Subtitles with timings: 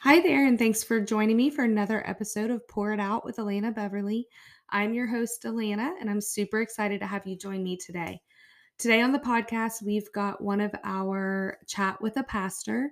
[0.00, 3.36] Hi there, and thanks for joining me for another episode of Pour It Out with
[3.36, 4.28] Alana Beverly.
[4.70, 8.20] I'm your host, Alana, and I'm super excited to have you join me today.
[8.78, 12.90] Today on the podcast, we've got one of our chat with a pastor,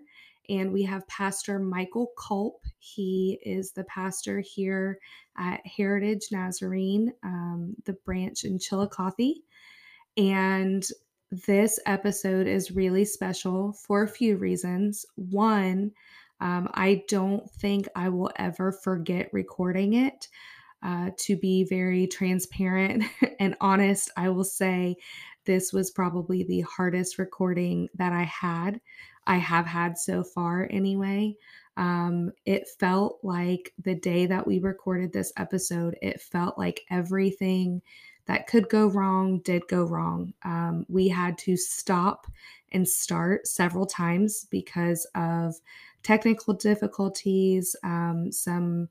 [0.49, 2.65] and we have Pastor Michael Culp.
[2.79, 4.99] He is the pastor here
[5.37, 9.43] at Heritage Nazarene, um, the branch in Chillicothe.
[10.17, 10.87] And
[11.31, 15.05] this episode is really special for a few reasons.
[15.17, 15.93] One,
[16.41, 20.29] um, I don't think I will ever forget recording it.
[20.81, 23.03] Uh, to be very transparent
[23.41, 24.95] and honest, I will say
[25.45, 28.81] this was probably the hardest recording that I had.
[29.27, 31.37] I have had so far, anyway.
[31.77, 37.83] Um, it felt like the day that we recorded this episode, it felt like everything
[38.27, 40.35] that could go wrong did go wrong.
[40.45, 42.27] Um, we had to stop
[42.73, 45.55] and start several times because of
[46.03, 48.89] technical difficulties, um, some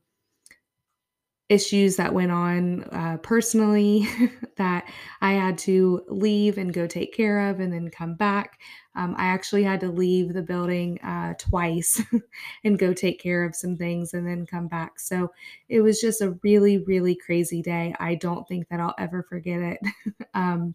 [1.48, 4.06] issues that went on uh, personally
[4.56, 4.86] that
[5.22, 8.60] I had to leave and go take care of and then come back.
[8.94, 12.02] Um, I actually had to leave the building uh, twice
[12.64, 15.00] and go take care of some things and then come back.
[15.00, 15.32] So
[15.68, 17.94] it was just a really, really crazy day.
[17.98, 19.80] I don't think that I'll ever forget it.
[20.34, 20.74] um,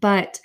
[0.00, 0.38] but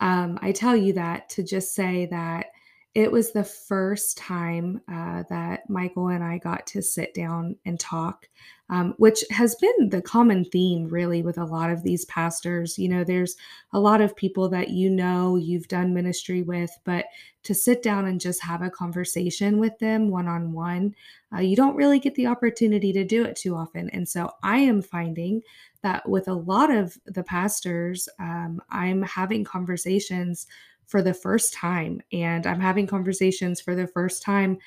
[0.00, 2.46] um, I tell you that to just say that
[2.94, 7.78] it was the first time uh, that Michael and I got to sit down and
[7.78, 8.28] talk,
[8.70, 12.78] um, which has been the common theme really with a lot of these pastors.
[12.78, 13.36] You know, there's
[13.72, 17.06] a lot of people that you know you've done ministry with, but
[17.42, 20.94] to sit down and just have a conversation with them one on one,
[21.40, 23.90] you don't really get the opportunity to do it too often.
[23.90, 25.42] And so I am finding
[25.82, 30.46] that with a lot of the pastors, um, I'm having conversations
[30.86, 32.00] for the first time.
[32.12, 34.58] And I'm having conversations for the first time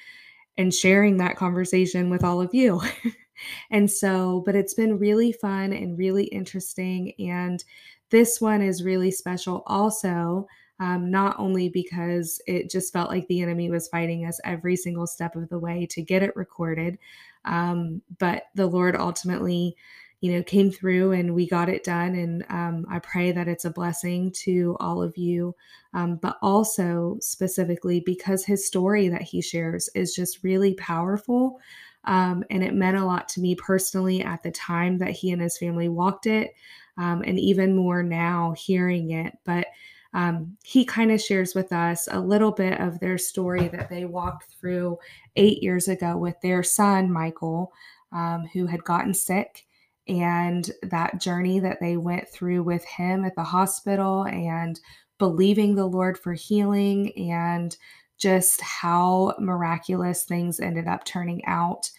[0.58, 2.82] and sharing that conversation with all of you.
[3.72, 7.14] and so, but it's been really fun and really interesting.
[7.20, 7.64] And
[8.10, 10.48] this one is really special also.
[10.80, 15.08] Um, not only because it just felt like the enemy was fighting us every single
[15.08, 17.00] step of the way to get it recorded,
[17.46, 19.76] um, but the Lord ultimately
[20.22, 22.16] you know, came through and we got it done.
[22.16, 25.56] And um, I pray that it's a blessing to all of you,
[25.94, 31.60] um, but also specifically because his story that he shares is just really powerful.
[32.06, 35.42] Um, and it meant a lot to me personally at the time that he and
[35.42, 36.54] his family walked it,
[36.98, 39.38] um, and even more now hearing it.
[39.44, 39.68] But
[40.14, 44.06] um, he kind of shares with us a little bit of their story that they
[44.06, 44.98] walked through
[45.36, 47.74] eight years ago with their son, Michael,
[48.14, 49.68] um, who had gotten sick
[50.08, 54.80] and that journey that they went through with him at the hospital and
[55.18, 57.76] believing the Lord for healing and
[58.18, 61.90] just how miraculous things ended up turning out.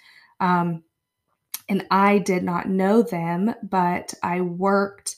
[0.40, 0.84] Um,
[1.68, 5.16] and I did not know them, but I worked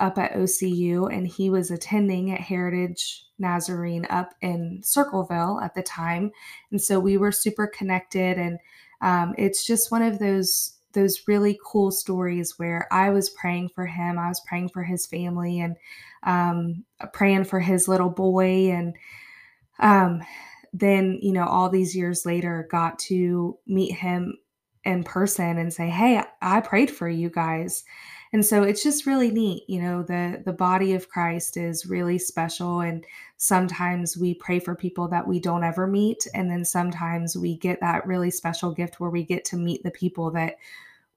[0.00, 5.82] up at OCU and he was attending at Heritage Nazarene up in Circleville at the
[5.82, 6.32] time.
[6.70, 8.38] And so we were super connected.
[8.38, 8.58] And
[9.02, 13.86] um, it's just one of those those really cool stories where I was praying for
[13.86, 15.76] him, I was praying for his family, and
[16.22, 18.96] um, praying for his little boy, and
[19.78, 20.22] um,
[20.72, 24.36] then you know all these years later got to meet him
[24.84, 27.84] in person and say, "Hey, I prayed for you guys."
[28.32, 32.18] And so it's just really neat, you know, the the body of Christ is really
[32.18, 33.04] special and
[33.38, 37.80] sometimes we pray for people that we don't ever meet and then sometimes we get
[37.80, 40.56] that really special gift where we get to meet the people that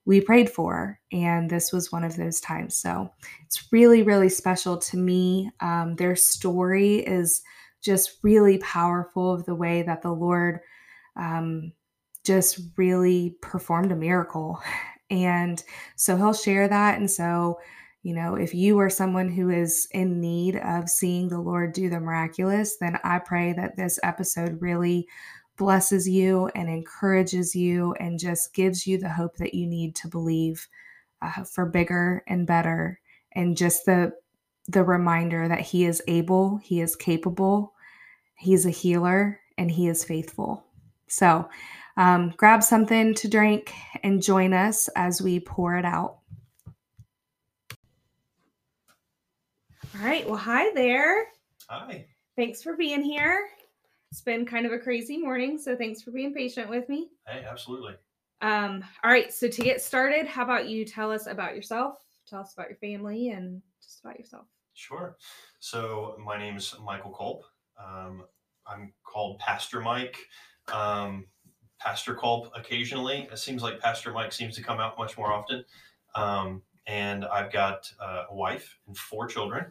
[0.05, 2.75] we prayed for and this was one of those times.
[2.75, 3.11] So
[3.45, 5.51] it's really really special to me.
[5.59, 7.43] Um, their story is
[7.81, 10.61] just really powerful of the way that the lord
[11.15, 11.73] um,
[12.23, 14.59] just really performed a miracle
[15.13, 15.63] and
[15.95, 16.97] so he'll share that.
[16.97, 17.59] And so,
[18.01, 21.87] you know, if you are someone who is in need of seeing the Lord do
[21.87, 25.07] the miraculous, then I pray that this episode really
[25.55, 30.07] blesses you and encourages you and just gives you the hope that you need to
[30.07, 30.67] believe
[31.21, 32.99] uh, for bigger and better
[33.33, 34.11] and just the
[34.69, 37.73] the reminder that he is able he is capable
[38.35, 40.65] he's a healer and he is faithful
[41.07, 41.47] so
[41.97, 43.73] um, grab something to drink
[44.03, 46.19] and join us as we pour it out.
[49.95, 50.27] All right.
[50.27, 51.27] Well, hi there.
[51.69, 52.05] Hi.
[52.35, 53.47] Thanks for being here.
[54.11, 57.09] It's been kind of a crazy morning, so thanks for being patient with me.
[57.27, 57.93] Hey, absolutely.
[58.41, 59.33] Um, all right.
[59.33, 61.97] So to get started, how about you tell us about yourself?
[62.27, 64.45] Tell us about your family and just about yourself.
[64.73, 65.15] Sure.
[65.59, 67.43] So my name is Michael Culp.
[67.79, 68.25] Um,
[68.67, 70.17] I'm called Pastor Mike.
[70.71, 71.25] Um,
[71.83, 73.27] Pastor Culp occasionally.
[73.31, 75.65] It seems like Pastor Mike seems to come out much more often.
[76.15, 79.65] Um, and I've got uh, a wife and four children.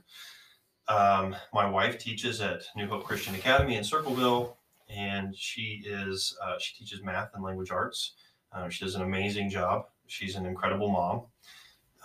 [0.89, 6.59] Um, my wife teaches at New Hope Christian Academy in Circleville, and she is uh,
[6.59, 8.13] she teaches math and language arts.
[8.53, 9.87] Uh, she does an amazing job.
[10.07, 11.23] She's an incredible mom.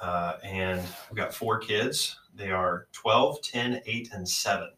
[0.02, 2.18] Uh, and we've got four kids.
[2.34, 4.70] They are 12, 10, 8, and 7.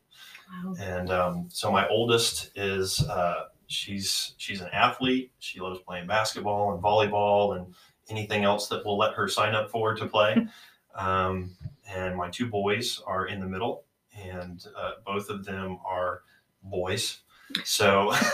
[0.64, 0.76] Wow.
[0.80, 5.32] And um, so my oldest is uh, she's she's an athlete.
[5.40, 7.74] She loves playing basketball and volleyball and
[8.10, 10.46] anything else that will let her sign up for to play.
[10.96, 11.56] Um,
[11.96, 13.86] and my two boys are in the middle,
[14.22, 16.24] and uh, both of them are
[16.64, 17.20] boys.
[17.64, 18.12] So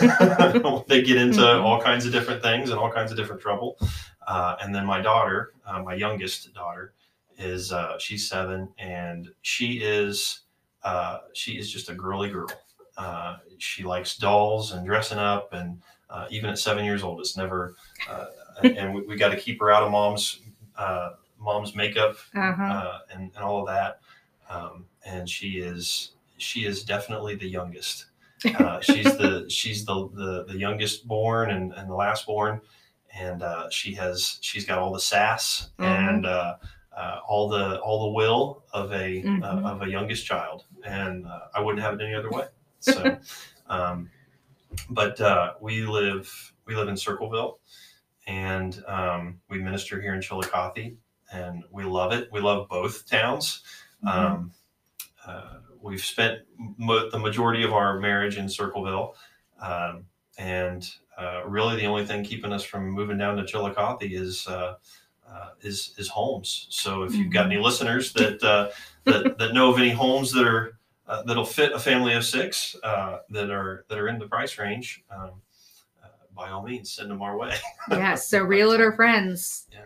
[0.88, 1.62] they get into Mhm.
[1.62, 3.78] all kinds of different things and all kinds of different trouble.
[4.26, 6.94] Uh, and then my daughter, uh, my youngest daughter,
[7.38, 10.40] is uh, she's seven, and she is
[10.82, 12.48] uh, she is just a girly girl.
[12.96, 17.36] Uh, she likes dolls and dressing up, and uh, even at seven years old, it's
[17.36, 17.74] never.
[18.08, 18.26] Uh,
[18.62, 20.40] and we, we got to keep her out of mom's
[20.76, 22.62] uh, mom's makeup Uh-huh.
[22.62, 24.00] uh, and, and all of that.
[24.48, 28.06] Um, and she is she is definitely the youngest.
[28.58, 32.60] Uh, she's the she's the, the the youngest born and, and the last born,
[33.18, 36.08] and uh, she has she's got all the sass Mhm.
[36.08, 36.54] and uh,
[36.96, 39.42] uh, all the all the will of a Mhm.
[39.42, 42.46] uh, of a youngest child, and uh, I wouldn't have it any other way.
[42.86, 43.16] So,
[43.68, 44.10] um,
[44.90, 47.58] but uh, we live we live in Circleville,
[48.26, 50.94] and um, we minister here in Chillicothe,
[51.32, 52.28] and we love it.
[52.32, 53.62] We love both towns.
[54.04, 54.08] Mhm.
[54.14, 54.52] Um,
[55.26, 56.40] uh, we've spent
[56.78, 59.14] mo- the majority of our marriage in Circleville,
[59.60, 60.04] um,
[60.38, 60.88] and
[61.18, 64.74] uh, really the only thing keeping us from moving down to Chillicothe is uh,
[65.28, 66.66] uh, is is homes.
[66.70, 68.70] So if you've got any listeners that uh,
[69.04, 72.76] that that know of any homes that are uh, that'll fit a family of six
[72.82, 75.30] uh, that are that are in the price range, um,
[76.02, 77.54] uh, by all means send them our way.
[77.90, 78.28] yes.
[78.28, 79.80] So realtor friends, Yeah.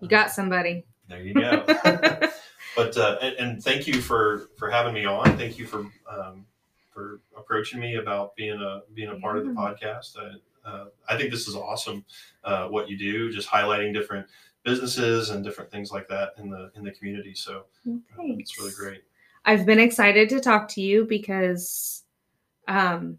[0.00, 0.84] you got somebody.
[1.08, 1.64] There you go.
[2.76, 5.36] but uh, and, and thank you for for having me on.
[5.36, 6.46] Thank you for um,
[6.92, 10.16] for approaching me about being a being a part of the podcast.
[10.18, 12.04] I, uh, I think this is awesome.
[12.42, 14.26] Uh, what you do, just highlighting different
[14.64, 17.34] businesses and different things like that in the in the community.
[17.34, 17.92] So uh,
[18.38, 19.04] it's really great.
[19.46, 22.02] I've been excited to talk to you because
[22.68, 23.18] um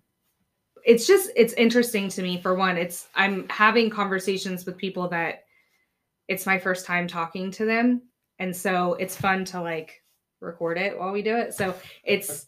[0.84, 2.78] it's just it's interesting to me for one.
[2.78, 5.46] It's I'm having conversations with people that
[6.28, 8.02] it's my first time talking to them.
[8.40, 10.04] And so it's fun to like
[10.42, 11.54] record it while we do it.
[11.54, 12.46] So it's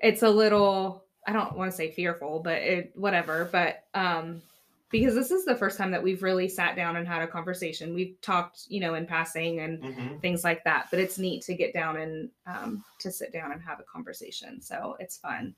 [0.00, 4.42] it's a little I don't want to say fearful, but it whatever, but um
[4.90, 7.94] because this is the first time that we've really sat down and had a conversation.
[7.94, 10.86] We've talked, you know, in passing and hmm things like that.
[10.90, 14.62] But it's neat to get down and um, to sit down and have a conversation.
[14.62, 15.54] So it's fun.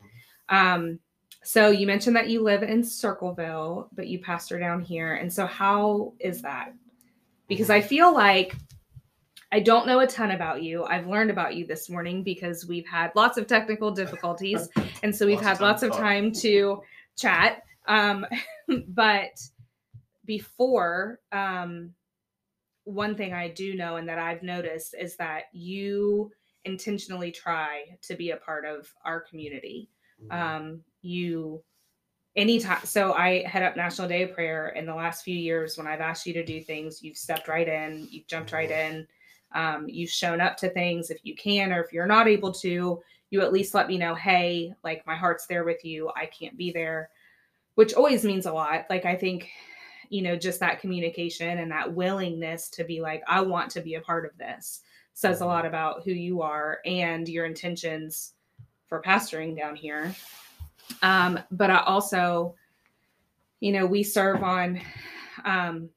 [0.48, 0.98] Um,
[1.44, 5.14] so you mentioned that you live in Circleville, but you pastor down here.
[5.14, 6.72] And so how is that?
[7.46, 8.56] Because I feel like
[9.52, 10.84] I don't know a ton about you.
[10.84, 14.68] I've learned about you this morning because we've had lots of technical difficulties.
[15.02, 16.82] And so we've Lots had time lots of time to
[17.16, 17.62] chat.
[17.86, 18.26] Um,
[18.88, 19.40] but
[20.24, 21.92] before, um,
[22.84, 26.30] one thing I do know and that I've noticed is that you
[26.64, 29.88] intentionally try to be a part of our community.
[30.30, 31.62] Um, you
[32.36, 35.86] anytime so I head up National Day of Prayer in the last few years when
[35.86, 39.06] I've asked you to do things, you've stepped right in, you've jumped right in.
[39.54, 43.00] Um, you've shown up to things if you can, or if you're not able to,
[43.30, 46.10] you at least let me know, hey, like my heart's there with you.
[46.14, 47.10] I can't be there,
[47.76, 48.86] which always means a lot.
[48.90, 49.48] Like I think,
[50.10, 53.94] you know, just that communication and that willingness to be like, I want to be
[53.94, 54.82] a part of this
[55.16, 58.34] says a lot about who you are and your intentions
[58.86, 60.14] for pastoring down here.
[61.00, 62.54] Um, but I also,
[63.60, 64.78] you know, we serve on
[65.46, 65.88] um,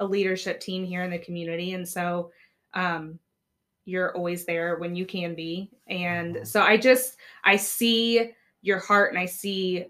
[0.00, 1.74] a leadership team here in the community.
[1.74, 2.32] And so
[2.74, 3.20] um,
[3.84, 5.70] you're always there when you can be.
[5.86, 6.46] And Mhm.
[6.46, 9.86] so I just, I see your heart and I see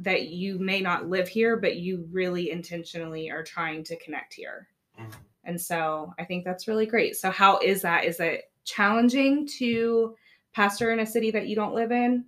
[0.00, 4.68] that you may not live here, but you really intentionally are trying to connect here.
[4.98, 5.12] Mhm.
[5.44, 7.16] And so I think that's really great.
[7.16, 8.04] So, how is that?
[8.04, 10.16] Is it challenging to
[10.52, 12.24] pastor in a city that you don't live in?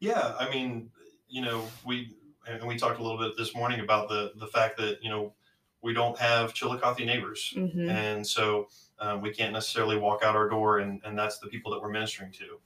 [0.00, 0.90] Yeah, I mean,
[1.28, 2.14] you know, we
[2.46, 5.34] and we talked a little bit this morning about the the fact that you know
[5.82, 7.88] we don't have Chillicothe neighbors, Mm-hmm.
[7.88, 11.70] and so um, we can't necessarily walk out our door and and that's the people
[11.72, 12.60] that we're ministering to.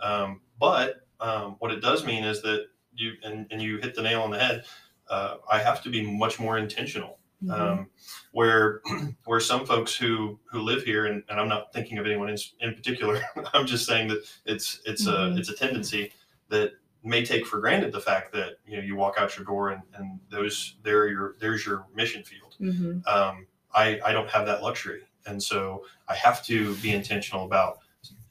[0.00, 2.66] Um, but um, what it does mean is that
[2.98, 4.64] you and, and you hit the nail on the head.
[5.08, 7.18] Uh, I have to be much more intentional.
[7.42, 7.52] Mm-hmm.
[7.52, 7.90] Um,
[8.32, 8.82] where
[9.24, 12.36] where some folks who who live here, and, and I'm not thinking of anyone in,
[12.60, 13.20] in particular.
[13.54, 15.36] I'm just saying that it's it's Mhm.
[15.36, 16.12] a it's a tendency
[16.48, 16.72] that
[17.04, 19.82] may take for granted the fact that you know you walk out your door and,
[19.94, 22.56] and those there your there's your mission field.
[22.60, 22.98] Mm-hmm.
[23.06, 27.78] Um, I I don't have that luxury, and so I have to be intentional about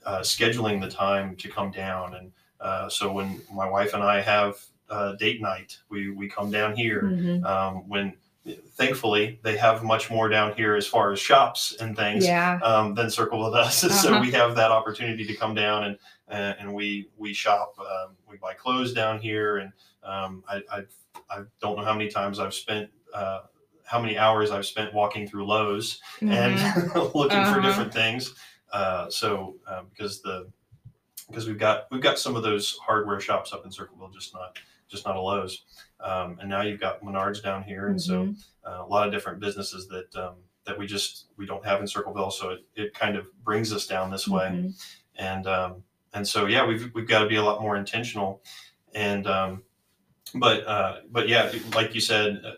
[0.06, 2.16] uh, scheduling the time to come down.
[2.16, 4.58] And uh, so when my wife and I have
[4.90, 7.04] uh, date night, we we come down here.
[7.04, 7.46] Mm-hmm.
[7.46, 8.14] Um, when
[8.76, 12.60] thankfully they have much more down here as far as shops and things Yeah.
[12.64, 13.76] um, than Circleville does.
[14.02, 14.22] so Uh-huh.
[14.22, 15.98] we have that opportunity to come down and
[16.30, 17.76] uh, and we we shop.
[17.80, 19.72] Um, we buy clothes down here, and
[20.04, 20.80] um, I, I
[21.30, 22.90] I don't know how many times I've spent.
[23.14, 23.42] Uh,
[23.86, 26.32] how many hours I've spent walking through Lowe's Mhm.
[26.34, 27.54] and looking Uh-huh.
[27.54, 28.36] for different things.
[28.74, 30.50] Uh, so uh, because the
[31.30, 34.58] because we've got we've got some of those hardware shops up in Circleville, just not
[34.88, 35.64] just not a Lowe's.
[36.00, 38.44] Um, and now you've got Menards down here, and so Mhm.
[38.66, 41.88] uh, a lot of different businesses that um, that we just we don't have in
[41.88, 42.32] Circleville.
[42.32, 44.86] So it, it kind of brings us down this way, Mhm.
[45.16, 48.42] and um, and so yeah, we've we've got to be a lot more intentional,
[48.94, 49.64] and um,
[50.36, 52.52] but uh, but yeah, like you said, uh,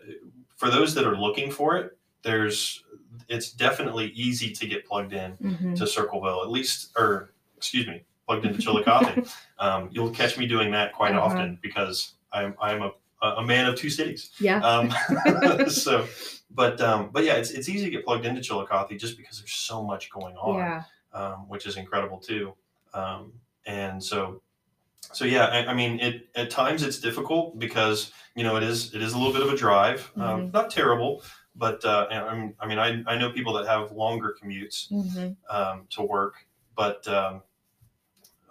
[0.56, 2.84] for those that are looking for it, there's
[3.28, 5.76] it's definitely easy to get plugged in Mhm.
[5.76, 9.28] to Circleville, at least, or excuse me, plugged into Chillicothe.
[9.58, 11.26] um, you'll catch me doing that quite Uh-huh.
[11.26, 12.92] often because I'm I'm a,
[13.26, 14.30] a man of two cities.
[14.38, 14.60] Yeah.
[14.64, 14.94] Um,
[15.68, 16.06] so,
[16.50, 19.52] but um, but yeah, it's it's easy to get plugged into Chillicothe just because there's
[19.52, 20.82] so much going on, yeah.
[21.12, 22.54] um, which is incredible too.
[22.94, 23.32] Um,
[23.66, 24.40] and so
[25.12, 28.94] so yeah, I, I mean, it at times it's difficult because you know it is
[28.94, 31.22] it is a little bit of a drive, um, not terrible.
[31.56, 35.36] But uh, I'm- mean, I, I know people that have longer commutes, Mhm.
[35.50, 36.34] um, to work,
[36.76, 37.42] but um,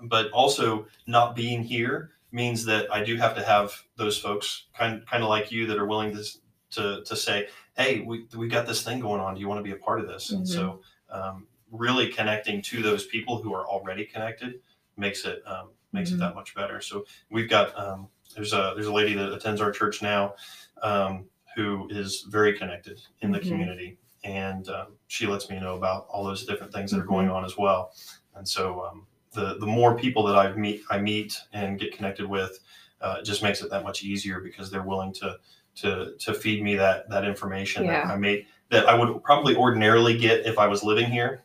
[0.04, 5.06] but also not being here means that I do have to have those folks kind
[5.08, 6.24] kind of like you that are willing to
[6.72, 9.34] to to say, hey, we we got this thing going on.
[9.36, 10.32] Do you want to be a part of this?
[10.32, 14.62] And so um, really connecting to those people who are already connected
[14.98, 16.16] makes it um, makes Mhm.
[16.16, 16.82] it that much better.
[16.82, 20.36] So we've got um, there's a there's a lady that attends our church now
[20.84, 21.26] um,
[21.56, 23.48] who is very connected in the Mhm.
[23.48, 27.08] community, and um, she lets me know about all those different things that are Mhm.
[27.08, 27.92] going on as well.
[28.36, 32.28] And so um, the the more people that I meet I meet and get connected
[32.28, 32.60] with,
[33.02, 35.38] uh, it just makes it that much easier because they're willing to
[35.76, 40.18] to to feed me that that information that I may that I would probably ordinarily
[40.18, 41.44] get if I was living here,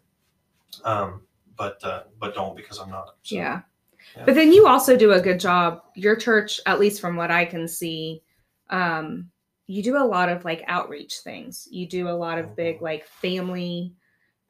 [0.84, 1.22] um,
[1.56, 3.16] but uh, but don't because I'm not.
[3.22, 3.60] So, Yeah.
[4.16, 4.24] Yeah.
[4.26, 5.82] But then you also do a good job.
[5.94, 8.22] Your church, at least from what I can see,
[8.70, 9.30] um,
[9.66, 11.66] you do a lot of like outreach things.
[11.70, 12.82] You do a lot of big Mhm.
[12.82, 13.94] like family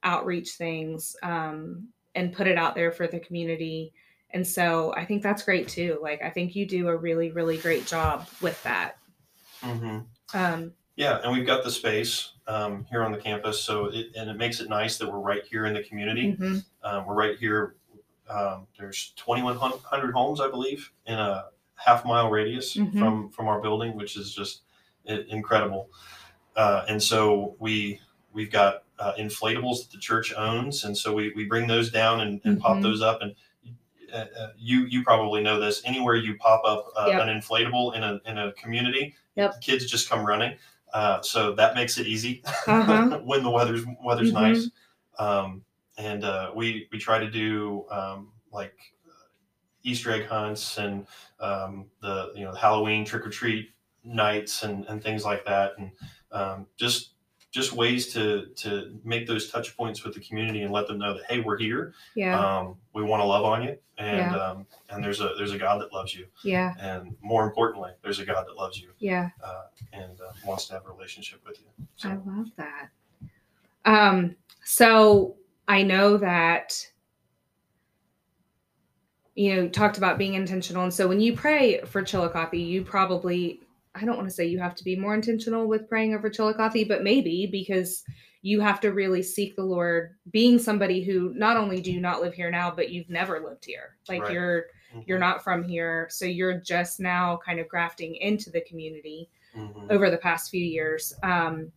[0.02, 3.92] outreach things um, and put it out there for the community.
[4.30, 5.98] And so I think that's great too.
[6.02, 8.96] Like I think you do a really, really great job with that.
[9.62, 10.06] mhm.
[10.34, 14.28] Um, Yeah, and we've got the space um, here on the campus, so it, and
[14.30, 16.36] it makes it nice that we're right here in the community.
[16.36, 16.64] mhm.
[16.82, 17.76] Um, we're right here.
[18.28, 22.98] Um, there's 2,100 homes, I believe, in a half mile radius Mhm.
[22.98, 24.62] from from our building, which is just
[25.06, 25.90] incredible.
[26.56, 28.00] Uh, and so we
[28.32, 32.20] we've got uh, inflatables that the church owns, and so we, we bring those down
[32.20, 32.82] and, and pop Mhm.
[32.82, 33.20] those up.
[33.22, 33.34] And
[34.12, 35.82] uh, uh, you you probably know this.
[35.84, 37.22] Anywhere you pop up uh, Yep.
[37.22, 39.60] an inflatable in a in a community, Yep.
[39.60, 40.56] kids just come running.
[40.92, 43.18] Uh, so that makes it easy Uh-huh.
[43.24, 44.34] when the weather's weather's Mhm.
[44.34, 44.70] nice.
[45.18, 45.64] Um,
[45.98, 48.76] and uh, we we try to do um, like
[49.82, 51.06] Easter egg hunts and
[51.40, 53.70] um, the you know Halloween trick or treat
[54.04, 55.90] nights and, and things like that, and
[56.32, 57.13] um, just
[57.54, 61.14] just ways to to make those touch points with the community and let them know
[61.14, 62.36] that hey we're here, Yeah.
[62.36, 64.36] um, we want to love on you, and Yeah.
[64.36, 66.74] um, and there's a there's a God that loves you, yeah.
[66.80, 69.30] and more importantly there's a God that loves you Yeah.
[69.42, 71.86] uh, and uh, wants to have a relationship with you.
[71.94, 72.08] So.
[72.08, 72.88] I love that.
[73.84, 74.34] Um,
[74.64, 75.36] so
[75.68, 76.74] I know that
[79.36, 83.60] you know talked about being intentional, and so when you pray for Chillicothe, you probably
[83.94, 86.88] I don't want to say you have to be more intentional with praying over Chillicothe,
[86.88, 88.02] but maybe because
[88.42, 92.20] you have to really seek the Lord, being somebody who not only do you not
[92.20, 93.96] live here now, but you've never lived here.
[94.08, 94.32] Like Right.
[94.32, 94.66] you're
[95.06, 95.20] you're Mhm.
[95.20, 99.90] not from here, so you're just now kind of grafting into the community Mhm.
[99.90, 101.12] over the past few years.
[101.22, 101.70] Um,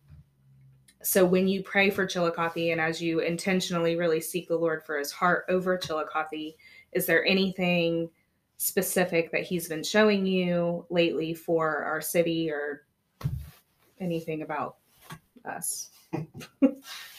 [1.02, 4.98] so when you pray for Chillicothe and as you intentionally really seek the Lord for
[4.98, 6.54] his heart over Chillicothe,
[6.92, 8.10] is there anything
[8.58, 12.84] specific that he's been showing you lately for our city or
[14.00, 14.76] anything about
[15.44, 15.90] us?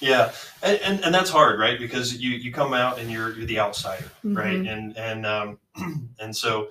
[0.01, 0.31] Yeah,
[0.63, 1.77] and, and and that's hard, right?
[1.77, 4.57] Because you you come out and you're you're the outsider, right?
[4.57, 4.71] Mhm.
[4.71, 5.59] And and um,
[6.19, 6.69] and so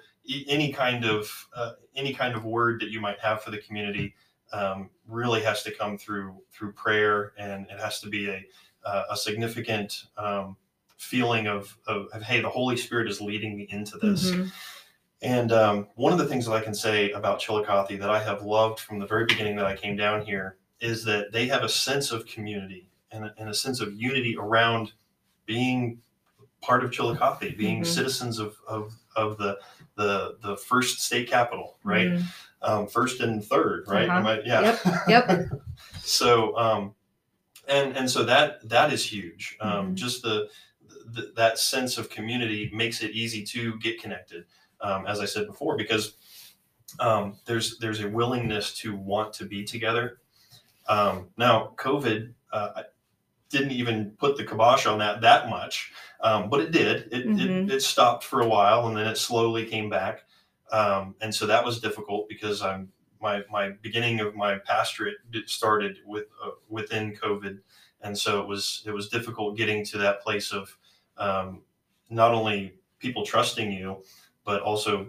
[0.48, 4.14] any kind of uh, any kind of word that you might have for the community
[4.52, 8.42] um, really has to come through through prayer, and it has to be a
[8.84, 10.56] uh, a significant um,
[10.98, 14.30] feeling of, of of hey, the Holy Spirit is leading me into this.
[14.30, 14.52] Mhm.
[15.22, 18.42] And um, one of the things that I can say about Chillicothe that I have
[18.42, 21.68] loved from the very beginning that I came down here is that they have a
[21.68, 24.92] sense of community and a, and a sense of unity around
[25.46, 25.98] being
[26.60, 27.86] part of Chillicothe, being Mhm.
[27.86, 29.58] citizens of, of, of the,
[29.96, 32.08] the, the first state capital, right?
[32.08, 32.22] Mhm.
[32.62, 34.08] Um, first and third, right?
[34.08, 34.18] Uh-huh.
[34.18, 34.76] Am I- yeah.
[35.08, 35.50] Yep.
[36.00, 36.94] so, um,
[37.68, 39.56] and, and so that, that is huge.
[39.60, 39.94] Um, Mhm.
[39.94, 40.48] just the,
[41.12, 44.44] the, that sense of community makes it easy to get connected.
[44.80, 46.14] Um, as I said before, because,
[47.00, 50.20] um, there's, there's a willingness to want to be together.
[50.88, 52.82] Um, now COVID, uh,
[53.50, 57.12] didn't even put the kibosh on that that much, um, but it did.
[57.12, 57.68] It, Mhm.
[57.68, 60.24] it, it stopped for a while and then it slowly came back.
[60.70, 65.98] Um, and so that was difficult because I'm my my beginning of my pastorate started
[66.04, 67.58] with uh, within COVID,
[68.02, 70.76] and so it was it was difficult getting to that place of
[71.18, 71.62] um,
[72.10, 74.02] not only people trusting you,
[74.44, 75.06] but also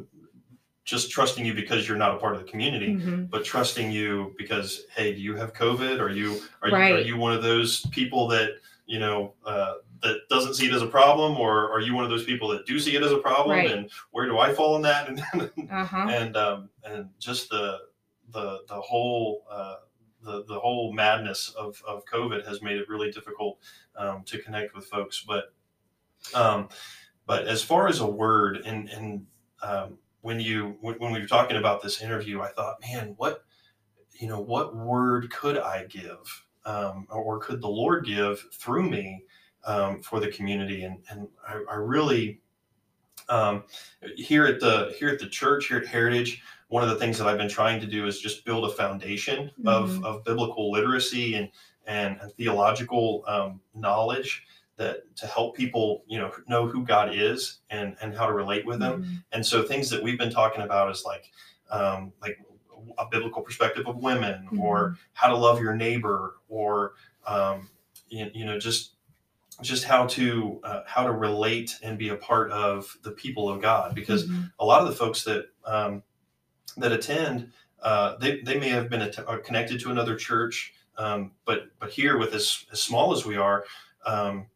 [0.85, 3.29] just trusting you because you're not a part of the community, Mhm.
[3.29, 5.99] but trusting you because hey, do you have COVID?
[5.99, 8.53] Are you are, you, are you one of those people that
[8.87, 12.09] you know uh, that doesn't see it as a problem, or are you one of
[12.09, 13.57] those people that do see it as a problem?
[13.57, 13.69] Right.
[13.71, 15.07] And where do I fall in that?
[15.33, 16.07] And Uh-huh.
[16.09, 17.79] and um, and just the
[18.31, 19.75] the the whole uh,
[20.23, 23.59] the the whole madness of of COVID has made it really difficult
[23.95, 25.23] um, to connect with folks.
[25.27, 25.53] But
[26.35, 26.69] um,
[27.25, 29.25] but as far as a word and and
[29.61, 33.43] um, when you when, we were talking about this interview, I thought, man, what
[34.13, 39.23] you know, what word could I give, um, or could the Lord give through me
[39.65, 40.83] um, for the community?
[40.83, 42.41] And and I, I really
[43.29, 43.63] um,
[44.15, 47.27] here at the here at the church here at Heritage, one of the things that
[47.27, 50.03] I've been trying to do is just build a foundation of, Mhm.
[50.03, 51.49] of biblical literacy and
[51.85, 54.43] and, and theological um, knowledge
[54.79, 58.65] that to help people you know know who God is and and how to relate
[58.65, 59.03] with Him.
[59.03, 59.23] Mhm.
[59.33, 61.25] And so things that we've been talking about is like
[61.69, 62.39] um, like
[62.97, 66.93] a biblical perspective of women or how to love your neighbor or
[67.27, 67.69] um,
[68.07, 68.93] you, you know just
[69.61, 73.61] just how to uh, how to relate and be a part of the people of
[73.61, 74.51] God because Mhm.
[74.59, 76.01] a lot of the folks that um,
[76.77, 77.51] that attend
[77.83, 82.17] uh, they, they may have been att- connected to another church um, but but here
[82.17, 83.65] with as, as small as we are
[84.05, 84.47] um,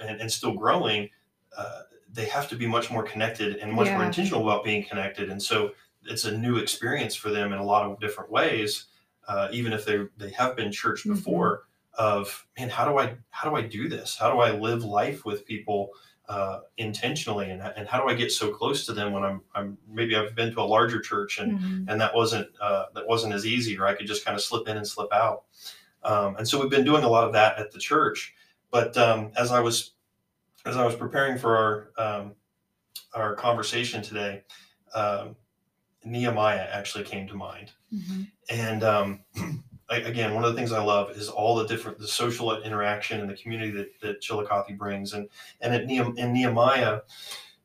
[0.00, 1.08] and, and still growing
[1.56, 1.82] uh,
[2.12, 5.30] they have to be much more connected and much more intentional about being connected.
[5.30, 5.72] And so
[6.04, 8.86] it's a new experience for them in a lot of different ways
[9.28, 11.14] uh, even if they they have been church Mhm.
[11.14, 14.16] before of man how do i how do i do this?
[14.16, 15.90] How do i live life with people
[16.28, 17.50] uh, intentionally?
[17.50, 20.34] And, and how do i get so close to them when i'm i'm maybe i've
[20.34, 21.84] been to a larger church and Mhm.
[21.88, 24.66] and that wasn't uh, that wasn't as easy or i could just kind of slip
[24.68, 25.44] in and slip out.
[26.02, 28.34] Um, and so we've been doing a lot of that at the church
[28.70, 29.92] but um, as i was
[30.66, 32.32] as i was preparing for our um,
[33.14, 34.42] our conversation today
[34.94, 35.34] um,
[36.04, 38.30] nehemiah actually came to mind Mhm.
[38.50, 39.20] and um,
[39.90, 43.20] I- again, one of the things I love is all the different the social interaction
[43.20, 45.14] and the community that, that Chillicothe brings.
[45.14, 45.28] And
[45.60, 47.00] and at Nehem, in Nehemiah,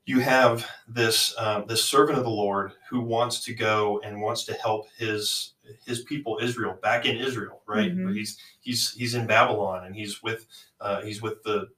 [0.08, 4.44] you have this um, this servant of the Lord who wants to go and wants
[4.46, 5.54] to help his
[5.86, 7.92] his people Israel back in Israel, right?
[7.96, 8.06] Mhm.
[8.06, 10.46] But he's he's he's in Babylon and he's with
[10.82, 11.70] uh, he's with the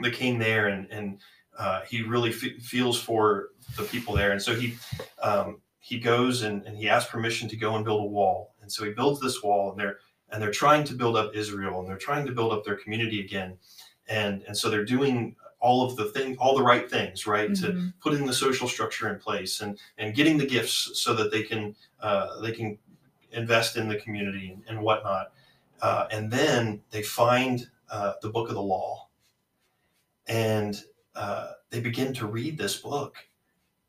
[0.00, 1.18] the king there, and and
[1.58, 4.76] uh, he really fe feels for the people there, and so he
[5.22, 8.70] um, he goes and, and he asks permission to go and build a wall, and
[8.70, 9.98] so he builds this wall, and they're
[10.30, 13.20] and they're trying to build up Israel, and they're trying to build up their community
[13.20, 13.56] again,
[14.08, 17.68] and and so they're doing all of the thing, all the right things, right, to
[17.72, 17.94] Mhm.
[18.00, 21.74] putting the social structure in place and and getting the gifts so that they can
[22.00, 22.78] uh, they can
[23.34, 25.32] invest in the community and, and whatnot,
[25.82, 29.08] uh, and then they find uh, the book of the law,
[30.26, 30.82] and
[31.14, 33.16] uh, they begin to read this book,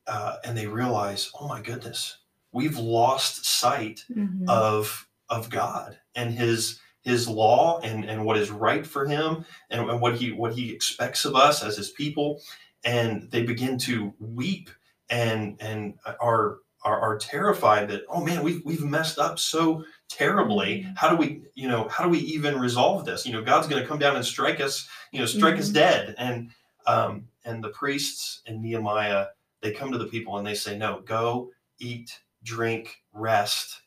[0.06, 2.18] uh, and they realize, oh my goodness,
[2.52, 4.48] we've lost sight Mhm.
[4.48, 9.90] of of God and His His law and and what is right for Him and,
[9.90, 12.40] and what He what He expects of us as His people,
[12.84, 14.70] and they begin to weep
[15.10, 20.86] and and are are, are terrified that oh man we've we've messed up so terribly.
[20.96, 23.26] How do we you know how do we even resolve this?
[23.26, 25.74] You know god's going to come down and strike us you know strike us Mhm.
[25.74, 26.14] dead.
[26.16, 26.50] And
[26.86, 29.26] um and the priests and nehemiah
[29.62, 33.82] they come to the people and they say no go eat drink rest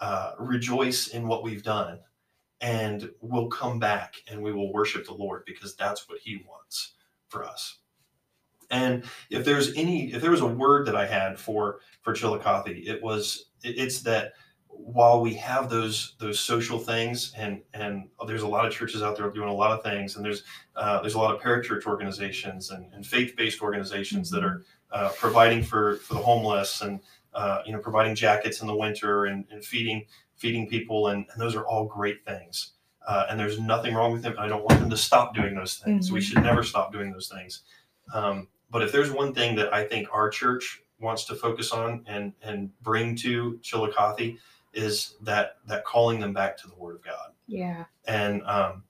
[0.00, 1.98] uh, rejoice in what we've done.
[2.60, 6.94] And we'll come back and we will worship the lord because that's what he wants
[7.28, 7.78] for us
[8.70, 12.68] and if there's any if there was a word that i had for for chillicothe
[12.68, 14.32] it was it's that
[14.68, 19.16] while we have those those social things and and there's a lot of churches out
[19.16, 20.44] there doing a lot of things and there's
[20.76, 25.62] uh, there's a lot of parachurch organizations and, and faith-based organizations that are uh, providing
[25.62, 27.00] for for the homeless and
[27.34, 30.04] uh, you know providing jackets in the winter and, and feeding
[30.36, 32.72] feeding people and, and those are all great things.
[33.06, 34.34] Uh, and there's nothing wrong with them.
[34.38, 36.06] I don't want them to stop doing those things.
[36.06, 36.14] Mm-hmm.
[36.14, 37.62] we should never stop doing those things.
[38.12, 42.04] Um, but if there's one thing that i think our church wants to focus on
[42.06, 44.36] and and bring to chillicothe
[44.74, 48.82] is that that calling them back to the word of god yeah and um,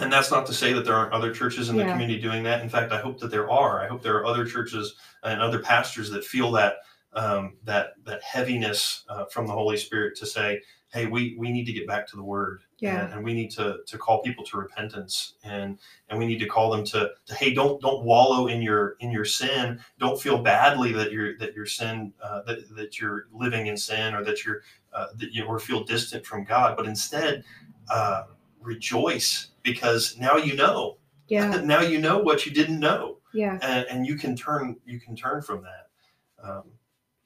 [0.00, 2.62] and that's not to say that there aren't other churches in the community doing that.
[2.62, 3.80] In fact, I hope that there are.
[3.80, 6.78] I hope there are other churches and other pastors that feel that
[7.12, 10.60] um, that that heaviness uh, from the Holy Spirit to say,
[10.92, 13.04] "Hey, we we need to get back to the Word, yeah.
[13.04, 16.46] and, and, we need to to call people to repentance, and and we need to
[16.46, 19.80] call them to, to hey, don't don't wallow in your in your sin.
[19.98, 24.14] Don't feel badly that you're that your sin uh, that that you're living in sin
[24.14, 27.44] or that you're uh, that you or feel distant from God, but instead."
[27.90, 28.24] Uh,
[28.64, 30.98] rejoice because now you know.
[31.28, 31.60] Yeah.
[31.64, 33.18] now you know what you didn't know.
[33.32, 33.58] Yeah.
[33.62, 35.88] And, and you can turn you can turn from that.
[36.42, 36.64] Um,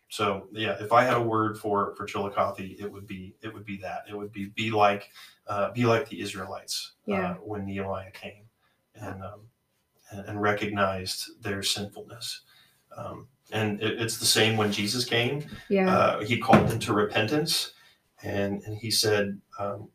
[0.08, 3.64] so yeah, if I had a word for for Chillicothe, it would be it would
[3.64, 4.04] be that.
[4.08, 5.10] It would be be like
[5.46, 7.30] uh, be like the Israelites uh, yeah.
[7.32, 8.44] uh, when Nehemiah came
[8.94, 9.40] and, um,
[10.10, 12.42] and, and recognized their sinfulness.
[12.96, 15.44] Um, and it, it's the same when Jesus came.
[15.68, 15.94] Yeah.
[15.94, 17.72] Uh, he called them to repentance,
[18.22, 19.88] and and he said, um,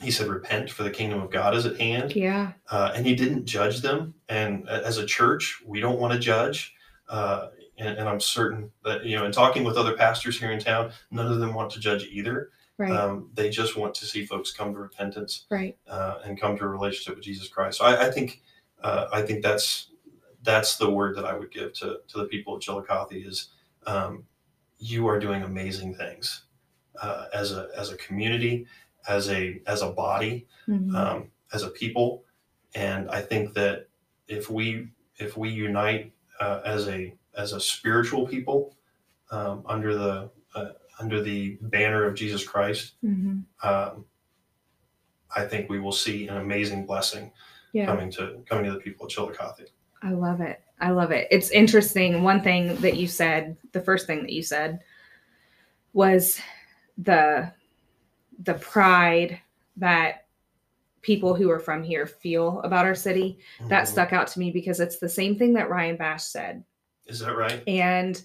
[0.00, 2.52] he said, "Repent, for the kingdom of God is at hand." Yeah.
[2.68, 4.14] Uh, and he didn't judge them.
[4.28, 6.74] And as a church, we don't want to judge.
[7.78, 10.92] And, and, I'm certain that you know, in talking with other pastors here in town,
[11.10, 12.50] none of them want to judge either.
[12.78, 12.90] Right.
[12.90, 15.44] Um, they just want to see folks come to repentance.
[15.50, 15.76] Right.
[15.86, 17.78] Uh, and come to a relationship with Jesus Christ.
[17.78, 18.42] So I, I think,
[18.82, 19.90] uh, I think that's
[20.42, 23.48] that's the word that I would give to to the people of Chillicothe is,
[23.86, 24.24] um,
[24.78, 26.44] you are doing amazing things
[27.02, 28.66] uh, as a as a community
[29.06, 30.94] as a as a body, mm-hmm.
[30.94, 32.24] um, as a people,
[32.74, 33.88] and I think that
[34.28, 38.76] if we if we unite uh, as a as a spiritual people
[39.30, 40.70] um, under the uh,
[41.00, 43.40] under the banner of Jesus Christ, mm-hmm.
[43.68, 44.04] um,
[45.34, 47.30] I think we will see an amazing blessing
[47.72, 47.86] yeah.
[47.86, 49.68] coming to coming to the people of Chillicothe.
[50.02, 50.62] I love it.
[50.80, 51.28] I love it.
[51.30, 52.22] It's interesting.
[52.22, 54.80] One thing that you said, the first thing that you said
[55.92, 56.40] was
[56.98, 57.52] the
[58.42, 59.40] the pride
[59.76, 60.26] that
[61.02, 63.38] people who are from here feel about our city.
[63.58, 63.68] Mm-hmm.
[63.68, 66.64] That stuck out to me because it's the same thing that Ryan Bash said.
[67.06, 67.62] Is that right?
[67.66, 68.20] And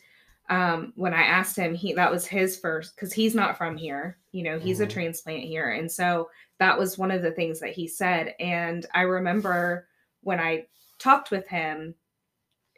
[0.50, 4.18] um, when I asked him, he that was his first because he's not from here.
[4.32, 4.90] You know, he's mm-hmm.
[4.90, 8.36] a transplant here, and so that was one of the things that he said.
[8.40, 9.88] And I remember
[10.22, 10.66] when I
[11.00, 11.96] talked with him,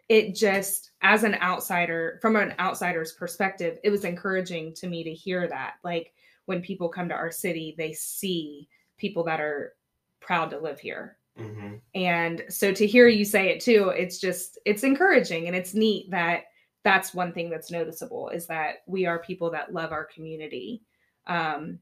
[0.10, 5.14] it just as an outsider, from an outsider's perspective, it was encouraging to me to
[5.14, 6.14] hear that, like
[6.46, 9.74] when people come to our city, they see people that are
[10.20, 11.18] proud to live here.
[11.40, 11.76] Mm-hmm.
[11.96, 16.12] And so to hear you say it too, it's just, it's encouraging and it's neat
[16.12, 16.46] that
[16.84, 20.82] that's one thing that's noticeable is that we are people that love our community.
[21.28, 21.80] Um,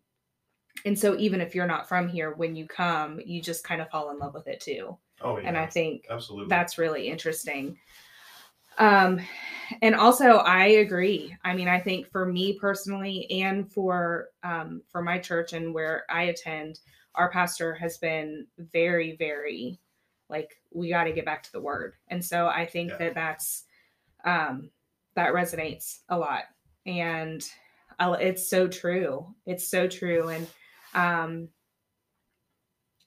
[0.85, 3.89] and so even if you're not from here, when you come, you just kind of
[3.89, 4.97] fall in love with it too.
[5.21, 5.47] Oh, yeah.
[5.47, 7.77] And I think absolutely that's really interesting.
[8.77, 9.19] Um,
[9.81, 11.35] and also I agree.
[11.43, 16.05] I mean, I think for me personally and for um, for my church and where
[16.09, 16.79] I attend,
[17.15, 19.79] our pastor has been very, very
[20.29, 21.93] like we got to get back to the word.
[22.07, 22.97] And so I think yeah.
[22.97, 23.65] that that's
[24.23, 24.69] um,
[25.15, 26.43] that resonates a lot,
[26.85, 27.43] and
[27.99, 29.27] I'll, it's so true.
[29.45, 30.47] It's so true, and
[30.93, 31.49] um,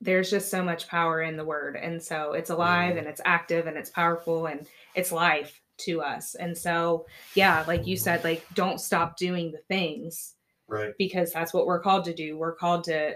[0.00, 2.98] there's just so much power in the word, and so it's alive mm.
[2.98, 6.34] and it's active and it's powerful and it's life to us.
[6.34, 10.34] And so, yeah, like you said, like don't stop doing the things.
[10.68, 10.94] Right.
[10.98, 12.38] Because that's what we're called to do.
[12.38, 13.14] We're called to,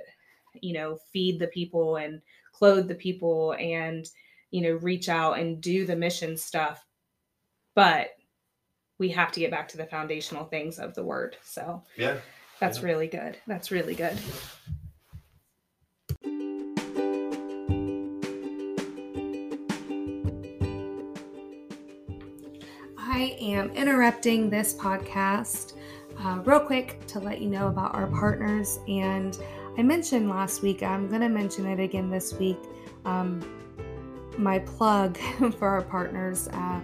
[0.54, 2.20] you know, feed the people and
[2.52, 4.08] clothe the people and,
[4.50, 6.84] you know, reach out and do the mission stuff.
[7.74, 8.10] But
[8.98, 11.36] we have to get back to the foundational things of the word.
[11.44, 12.18] So, yeah.
[12.60, 12.86] That's yeah.
[12.86, 13.38] really good.
[13.46, 14.18] That's really good.
[22.98, 25.72] I am interrupting this podcast
[26.20, 28.78] uh, real quick to let you know about our partners.
[28.88, 29.38] And
[29.78, 32.58] I mentioned last week, I'm going to mention it again this week.
[33.04, 33.40] Um,
[34.36, 35.16] my plug
[35.58, 36.80] for our partners uh,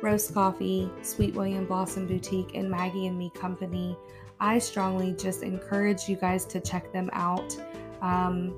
[0.00, 3.94] Roast Coffee, Sweet William Blossom Boutique, and Maggie and Me Company.
[4.40, 7.54] I strongly just encourage you guys to check them out.
[8.00, 8.54] Um,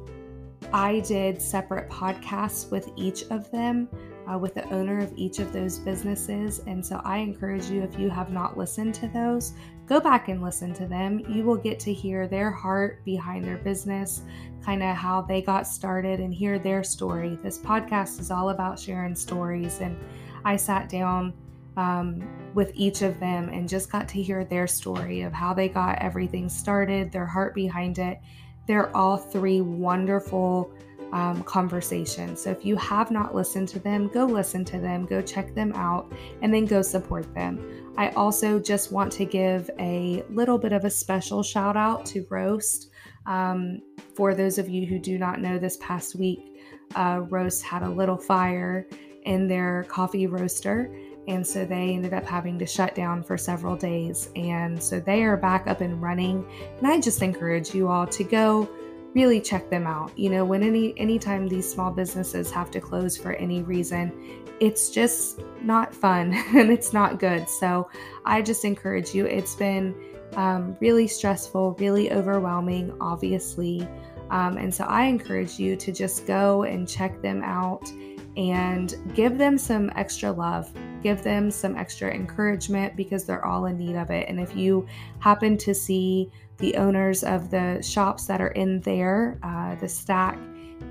[0.73, 3.89] I did separate podcasts with each of them
[4.31, 6.61] uh, with the owner of each of those businesses.
[6.67, 9.55] And so I encourage you, if you have not listened to those,
[9.87, 11.21] go back and listen to them.
[11.29, 14.23] You will get to hear their heart behind their business,
[14.65, 17.39] kind of how they got started, and hear their story.
[17.43, 19.81] This podcast is all about sharing stories.
[19.81, 19.97] And
[20.45, 21.35] I sat down
[21.77, 22.23] um,
[22.55, 25.99] with each of them and just got to hear their story of how they got
[25.99, 28.21] everything started, their heart behind it.
[28.67, 30.73] They're all three wonderful
[31.13, 31.45] um.
[31.45, 35.73] So if you have not listened to them, go listen to them, go check them
[35.75, 37.93] out, and then go support them.
[37.97, 42.27] I also just want to give a little bit of a special shout out to
[42.31, 42.91] Roast.
[43.27, 43.83] Um,
[44.15, 46.61] for those of you who do not know, this past week,
[46.95, 48.87] uh, Roast had a little fire
[49.25, 50.95] in their coffee roaster.
[51.29, 54.29] And so they ended up having to shut down for several days.
[54.35, 56.45] And so they are back up and running.
[56.79, 58.69] And I just encourage you all to go
[59.15, 60.17] really check them out.
[60.19, 64.13] You know, when any anytime these small businesses have to close for any reason,
[64.61, 67.49] it's just not fun and it's not good.
[67.49, 67.89] So
[68.25, 69.27] I just encourage you.
[69.27, 69.95] It's been
[70.37, 73.87] um, really stressful, really overwhelming, obviously.
[74.31, 77.91] Um, and so I encourage you to just go and check them out
[78.37, 80.73] and give them some extra love,
[81.03, 84.29] give them some extra encouragement because they're all in need of it.
[84.29, 84.87] And if you
[85.19, 90.39] happen to see the owners of the shops that are in there, uh, the Stack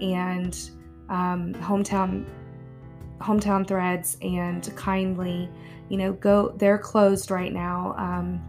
[0.02, 0.58] and
[1.10, 2.26] um, Hometown
[3.19, 5.50] Hometown Threads and Kindly,
[5.89, 6.54] you know, go.
[6.58, 8.41] They're closed right now, um,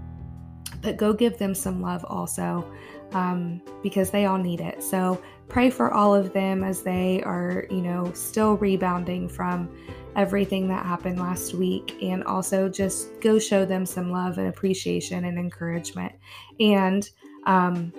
[0.80, 2.64] but go give them some love also
[3.12, 4.82] um, because they all need it.
[4.82, 9.68] So pray for all of them as they are, you know, still rebounding from
[10.16, 15.24] everything that happened last week and also just go show them some love and appreciation
[15.24, 16.12] and encouragement.
[16.60, 17.08] And
[17.46, 17.92] um,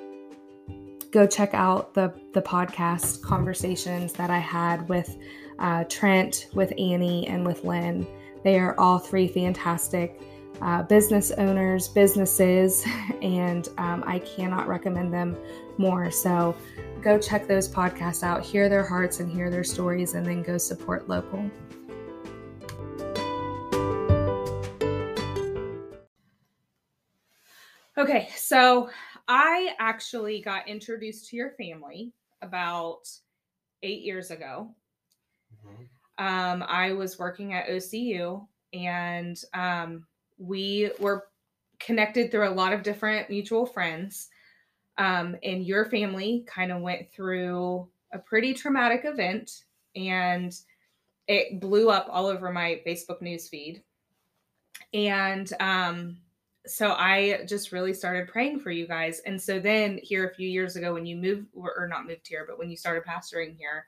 [1.14, 5.16] go check out the the podcast conversations that i had with
[5.60, 8.06] uh, trent with annie and with lynn.
[8.44, 10.20] They are all three fantastic
[10.62, 12.84] uh, business owners businesses
[13.22, 15.38] and um, i cannot recommend them
[15.78, 16.12] more.
[16.12, 16.56] So
[17.02, 20.58] go check those podcasts out hear their hearts and hear their stories and then go
[20.58, 21.50] support local
[27.98, 28.90] Okay, so
[29.28, 33.08] I actually got introduced to your family about
[33.84, 34.74] eight years ago.
[35.66, 36.26] Mm-hmm.
[36.26, 40.06] Um, I was working at OCU and um,
[40.40, 41.26] we were
[41.80, 44.30] connected through a lot of different mutual friends.
[44.98, 49.64] Um, and your family kind of went through a pretty traumatic event
[49.96, 50.54] and
[51.28, 53.82] it blew up all over my Facebook newsfeed.
[54.94, 56.18] And um,
[56.66, 59.20] so I just really started praying for you guys.
[59.26, 62.46] And so then here a few years ago when you moved or not moved here,
[62.48, 63.86] but when you started pastoring here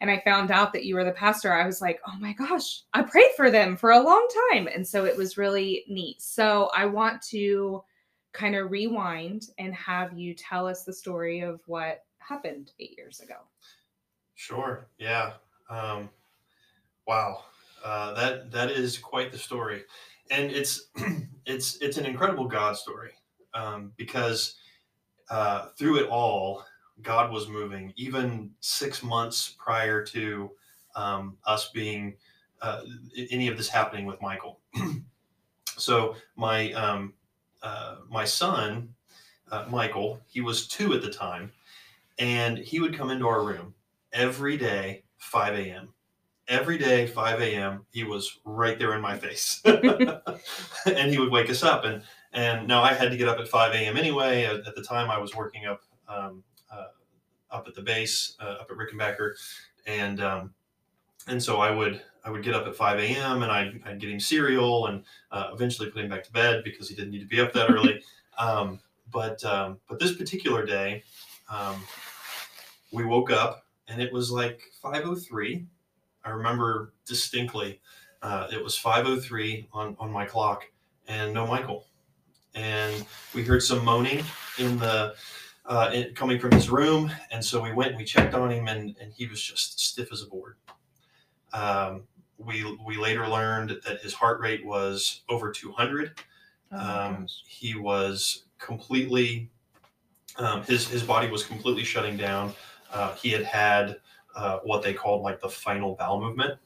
[0.00, 2.84] and I found out that you were the pastor, I was like, "Oh my gosh,
[2.94, 6.22] I prayed for them for a long time." And so it was really neat.
[6.22, 7.84] So I want to
[8.32, 13.20] kind of rewind and have you tell us the story of what happened 8 years
[13.20, 13.36] ago.
[14.36, 14.86] Sure.
[14.98, 15.34] Yeah.
[15.68, 16.08] Um
[17.06, 17.44] wow.
[17.84, 19.84] Uh, that that is quite the story
[20.30, 20.88] and it's
[21.46, 23.12] it's it's an incredible God story
[23.54, 24.56] um, because
[25.30, 26.64] uh, through it all,
[27.02, 27.92] God was moving.
[27.96, 30.50] Even six months prior to
[30.96, 32.16] um, us being
[32.62, 32.82] uh,
[33.30, 34.60] any of this happening with Michael.
[35.76, 37.14] so my um,
[37.62, 38.94] uh, my son,
[39.50, 41.52] uh, Michael, he was two at the time,
[42.18, 43.74] and he would come into our room
[44.12, 45.94] every day, 5 a.m
[46.50, 49.62] every day 5 a.m he was right there in my face.
[50.86, 51.84] And he would wake us up.
[51.84, 54.44] And and now i had to get up at 5 a.m anyway.
[54.44, 56.88] At, at the time i was working up um, uh,
[57.50, 59.32] up at the base uh, up at rickenbacker.
[59.86, 60.52] And um,
[61.28, 64.10] and so i would i would get up at 5 a.m and I'd, I'd get
[64.10, 67.26] him cereal and uh, eventually put him back to bed because he didn't need to
[67.26, 68.02] be up that early.
[68.38, 68.80] Um,
[69.12, 71.02] but um, but this particular day
[71.50, 71.84] um,
[72.90, 75.66] we woke up and it was like 503
[76.30, 77.80] I remember distinctly.
[78.22, 80.64] Uh, it was 5:03 on on my clock,
[81.08, 81.86] and no Michael.
[82.54, 84.24] And we heard some moaning
[84.58, 85.14] in the
[85.66, 88.68] uh, in, coming from his room, and so we went and we checked on him,
[88.68, 90.56] and and he was just stiff as a board.
[91.52, 92.04] Um,
[92.38, 96.20] we we later learned that his heart rate was over 200.
[96.72, 99.50] Oh um, he was completely
[100.36, 102.54] um, his his body was completely shutting down.
[102.92, 103.96] Uh, he had had
[104.34, 106.58] uh, what they called like the final bowel movement.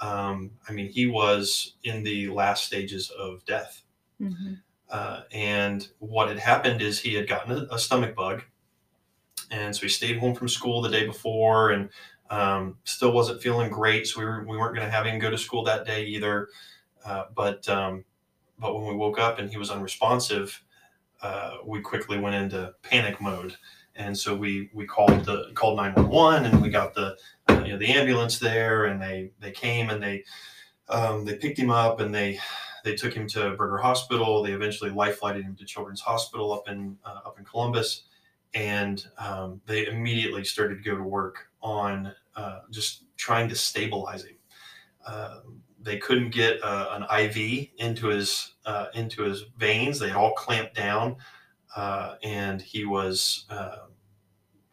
[0.00, 3.82] Um, I mean, he was in the last stages of death.
[4.20, 4.54] Mm-hmm.
[4.88, 8.42] Uh, and what had happened is he had gotten a, a, stomach bug.
[9.50, 11.88] And so he stayed home from school the day before and
[12.30, 14.06] um, still wasn't feeling great.
[14.06, 16.48] So we, were, we weren't going to have him go to school that day either.
[17.04, 18.04] Uh, but, um,
[18.58, 20.62] but when we woke up and he was unresponsive,
[21.22, 23.56] uh, we quickly went into panic mode
[23.96, 27.16] and so we we called the called 911 and we got the
[27.48, 30.24] uh, you know the ambulance there and they they came and they
[30.88, 32.38] um, they picked him up and they
[32.86, 34.44] they took him to Berger Hospital.
[34.44, 38.04] They eventually life flighted him to Children's Hospital up in uh, up in Columbus,
[38.54, 44.24] and um, they immediately started to go to work on uh, just trying to stabilize
[44.24, 44.36] him.
[45.04, 45.40] Uh,
[45.80, 49.98] they couldn't get uh, an IV into his uh, into his veins.
[49.98, 51.16] They all clamped down,
[51.74, 53.46] uh, and he was.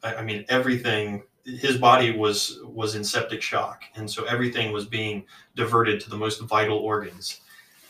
[0.03, 4.85] I, I mean, everything his body was was in septic shock, and so everything was
[4.85, 7.41] being diverted to the most vital organs,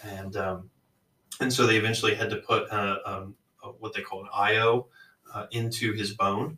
[0.04, 0.70] and um,
[1.40, 3.36] and so they eventually had to put uh, um,
[3.80, 4.88] what they call an IO
[5.34, 6.58] uh, into his bone,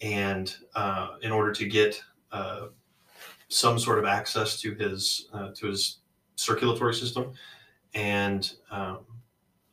[0.00, 2.66] and uh, in order to get uh,
[3.48, 5.98] some sort of access to his uh, to his
[6.34, 7.32] circulatory system,
[7.94, 8.98] and um,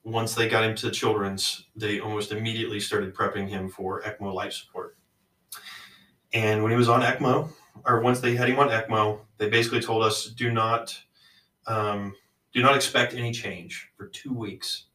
[0.04, 4.54] once they got him to children's, they almost immediately started prepping him for ECMO life
[4.54, 4.99] support
[6.34, 7.50] and when he was on ECMO,
[7.86, 10.98] or once they had him on ECMO, they basically told us do not
[11.68, 12.16] um,
[12.54, 14.86] do not expect any change for two weeks.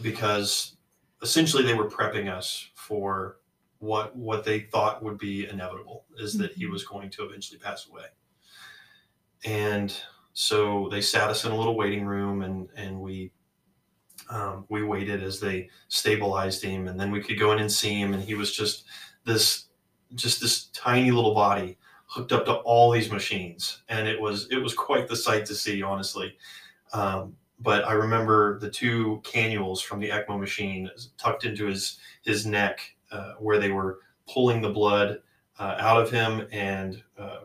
[0.00, 0.76] Because
[1.22, 3.38] essentially they were prepping us for
[3.80, 6.72] what what they thought would be inevitable is that he mm-hmm.
[6.72, 8.06] was going to eventually pass away.
[9.44, 9.94] And
[10.32, 13.32] so they sat us in a little waiting room and and we
[14.30, 16.88] um, we waited as they stabilized him.
[16.88, 18.14] And then we could go in and see him.
[18.14, 18.84] And he was just
[19.24, 19.67] this
[20.14, 24.58] just this tiny little body hooked up to all these machines, and it was it
[24.58, 26.36] was quite the sight to see, honestly.
[26.92, 32.46] Um, but I remember the two cannules from the ECMO machine tucked into his his
[32.46, 34.00] neck, uh, where they were
[34.32, 35.20] pulling the blood
[35.58, 37.40] uh, out of him and uh,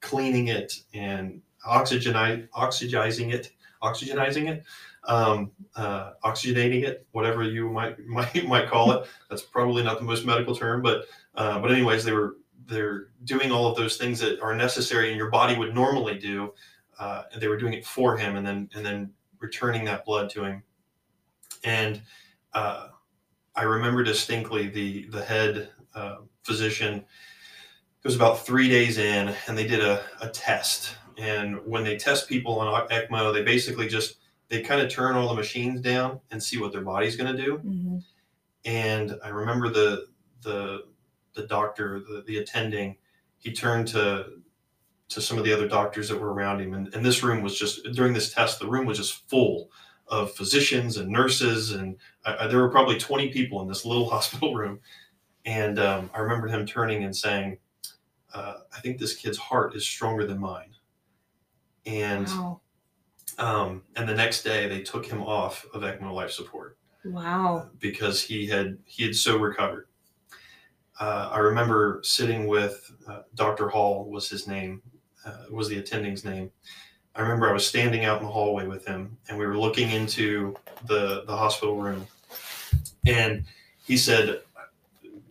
[0.00, 3.52] cleaning it and oxygenizing oxygenizing it,
[3.82, 4.64] oxygenizing it,
[5.04, 9.06] um, uh, oxygenating it, whatever you might might might call it.
[9.28, 12.36] That's probably not the most medical term, but uh, but anyways, they were
[12.66, 16.52] they're doing all of those things that are necessary and your body would normally do.
[16.98, 20.30] Uh, and they were doing it for him, and then and then returning that blood
[20.30, 20.62] to him.
[21.62, 22.00] And
[22.54, 22.88] uh,
[23.54, 26.94] I remember distinctly the the head uh, physician.
[26.94, 30.96] It was about three days in, and they did a, a test.
[31.18, 35.28] And when they test people on ECMO, they basically just they kind of turn all
[35.28, 37.58] the machines down and see what their body's going to do.
[37.58, 37.98] Mm-hmm.
[38.64, 40.06] And I remember the
[40.42, 40.84] the
[41.34, 42.96] the doctor, the, the attending,
[43.38, 44.26] he turned to
[45.08, 46.74] to some of the other doctors that were around him.
[46.74, 49.70] And, and this room was just during this test, the room was just full
[50.08, 54.54] of physicians and nurses, and I, there were probably 20 people in this little hospital
[54.54, 54.80] room.
[55.44, 57.58] And um, I remember him turning and saying,
[58.34, 60.75] uh, "I think this kid's heart is stronger than mine."
[61.86, 62.60] And wow.
[63.38, 66.76] um, and the next day, they took him off of ECMO life support.
[67.04, 67.70] Wow!
[67.78, 69.86] Because he had he had so recovered
[70.98, 73.68] uh, I remember sitting with uh, Dr.
[73.68, 74.82] Hall was his name,
[75.24, 76.50] uh, was the attending's name.
[77.14, 79.90] I remember I was standing out in the hallway with him, and we were looking
[79.90, 80.54] into
[80.86, 82.06] the the hospital room,
[83.06, 83.44] and
[83.84, 84.42] he said,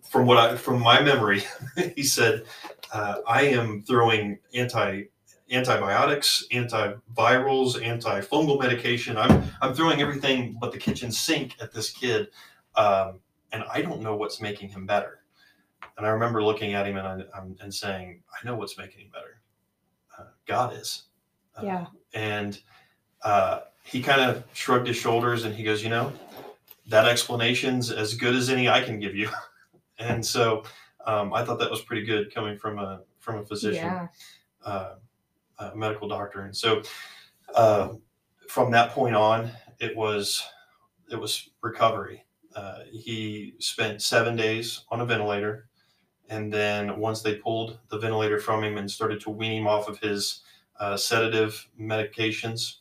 [0.09, 1.43] from what I from my memory,
[1.95, 2.43] he said,
[2.91, 5.03] uh, I am throwing anti
[5.51, 9.17] antibiotics, antivirals, antifungal medication.
[9.17, 12.29] I'm I'm throwing everything but the kitchen sink at this kid,
[12.75, 13.19] um,
[13.51, 15.19] and I don't know what's making him better.
[15.97, 19.11] And I remember looking at him and, I, and saying, I know what's making him
[19.13, 19.39] better.
[20.17, 21.03] Uh, God is.
[21.57, 21.85] Uh, yeah.
[22.13, 22.59] And
[23.21, 26.11] uh, he kind of shrugged his shoulders and he goes, you know,
[26.87, 29.29] that explanation's as good as any I can give you.
[29.99, 30.63] and so
[31.05, 34.07] um, I thought that was pretty good coming from a from a physician, yeah.
[34.63, 34.95] uh,
[35.59, 36.41] a medical doctor.
[36.41, 36.81] And so
[37.53, 37.89] uh,
[38.47, 40.43] from that point on, it was
[41.11, 42.25] it was recovery.
[42.55, 45.67] Uh, he spent seven days on a ventilator.
[46.29, 49.87] And then once they pulled the ventilator from him and started to wean him off
[49.87, 50.41] of his
[50.79, 52.77] uh, sedative medications,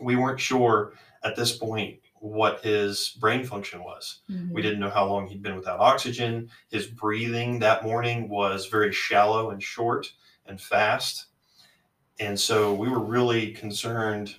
[0.00, 0.94] we weren't sure
[1.24, 4.20] at this point what his brain function was.
[4.30, 4.54] Mm-hmm.
[4.54, 6.48] We didn't know how long he'd been without oxygen.
[6.70, 10.10] His breathing that morning was very shallow and short
[10.46, 11.26] and fast.
[12.18, 14.36] And so we were really concerned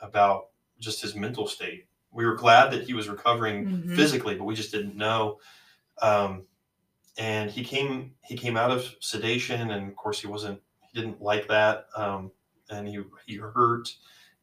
[0.00, 0.48] about
[0.78, 1.86] just his mental state.
[2.12, 3.96] We were glad that he was recovering mm-hmm.
[3.96, 5.38] physically, but we just didn't know.
[6.00, 6.44] Um,
[7.18, 11.20] and he came he came out of sedation and of course he wasn't he didn't
[11.20, 12.30] like that um,
[12.70, 13.94] and he he hurt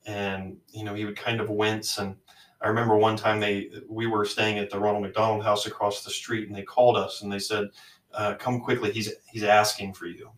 [0.05, 2.16] and you know he would kind of wince and
[2.62, 6.12] I remember one time they we were staying at the Ronald McDonald House across the
[6.12, 7.70] street and they called us and they said
[8.14, 10.30] uh, come quickly he's he's asking for you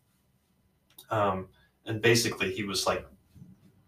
[1.10, 1.48] um,
[1.86, 3.06] and basically he was like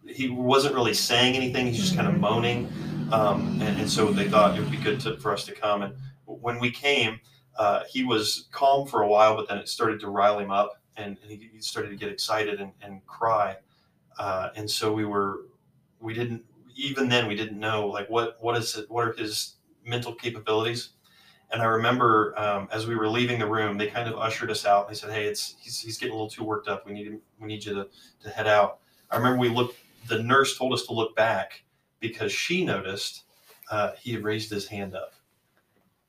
[0.07, 2.71] he wasn't really saying anything he's just kind of moaning.
[3.11, 5.83] Um, and, and, so they thought it would be good to, for us to come.
[5.83, 5.93] And
[6.25, 7.19] when we came
[7.55, 10.81] uh, he was calm for a while, but then it started to rile him up,
[10.97, 13.55] and, and he, he, started to get excited and, and cry.
[14.17, 15.41] uh, and so we were
[15.99, 16.43] we didn't
[16.75, 20.89] even then we didn't know like what what is it what are his mental capabilities
[21.53, 24.65] and I remember um, as we were leaving the room, they kind of ushered us
[24.65, 24.89] out.
[24.89, 26.85] They said, "Hey, it's he's, he's getting a little too worked up.
[26.85, 27.87] We need him, we need you to,
[28.23, 28.79] to head out."
[29.11, 29.77] I remember we looked.
[30.07, 31.63] The nurse told us to look back
[31.99, 33.23] because she noticed
[33.69, 35.13] uh, he had raised his hand up,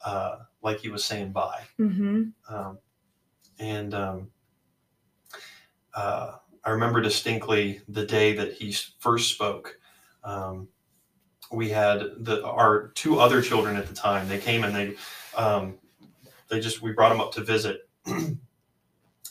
[0.05, 1.63] uh, like he was saying bye.
[1.79, 2.23] Mm-hmm.
[2.49, 2.79] Um,
[3.59, 4.31] and um,
[5.95, 9.79] uh, I remember distinctly the day that he first spoke.
[10.25, 10.69] Um,
[11.53, 14.27] we had the our two other children at the time.
[14.27, 14.95] They came and they
[15.37, 15.78] um,
[16.49, 17.89] they just we brought him up to visit.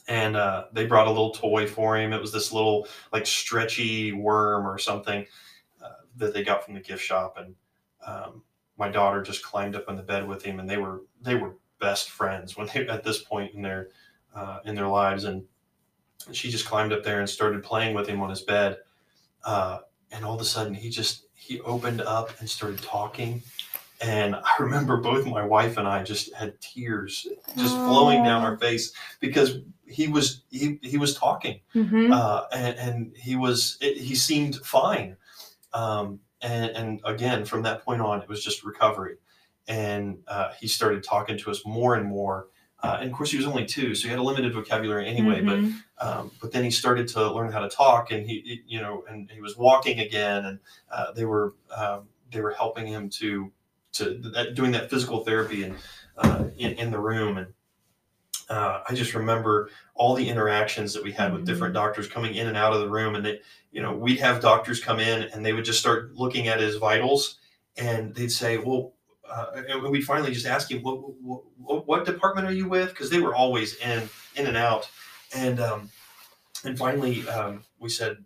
[0.07, 2.11] And uh, they brought a little toy for him.
[2.11, 5.25] It was this little like stretchy worm or something
[5.81, 7.37] uh, that they got from the gift shop.
[7.37, 7.55] And
[8.05, 8.43] um,
[8.77, 11.55] my daughter just climbed up on the bed with him and they were they were
[11.79, 13.89] best friends when they at this point in their
[14.35, 15.23] uh, in their lives.
[15.23, 15.43] And
[16.33, 18.79] she just climbed up there and started playing with him on his bed.
[19.45, 19.79] Uh,
[20.11, 23.41] and all of a sudden he just he opened up and started talking
[24.03, 27.25] and I remember both my wife and I just had tears
[27.57, 32.11] just flowing down our face because he was he, he was talking Mm-hmm.
[32.13, 35.15] uh, and, and he was it, he seemed fine
[35.73, 39.15] um, and, and again from that point on it was just recovery
[39.67, 42.47] and uh, he started talking to us more and more
[42.83, 45.41] uh, and of course he was only two so he had a limited vocabulary anyway
[45.41, 45.73] but Mhm.
[45.99, 49.03] um, but then he started to learn how to talk and he, he- you know
[49.09, 50.59] and he was walking again and
[50.91, 53.51] uh, they were um, they were helping him to
[53.93, 55.75] to that, doing that physical therapy and
[56.17, 57.37] uh, in, in the room.
[57.37, 57.47] And
[58.49, 62.47] uh, I just remember all the interactions that we had with different doctors coming in
[62.47, 63.15] and out of the room.
[63.15, 63.39] And they
[63.71, 66.75] you know we'd have doctors come in and they would just start looking at his
[66.75, 67.39] vitals.
[67.77, 68.93] And they'd say well
[69.29, 70.97] uh, and we'd finally just ask him what,
[71.57, 72.89] what, what department are you with?
[72.89, 74.89] Because they were always in in and out.
[75.35, 75.89] And um,
[76.63, 78.17] and finally um, we said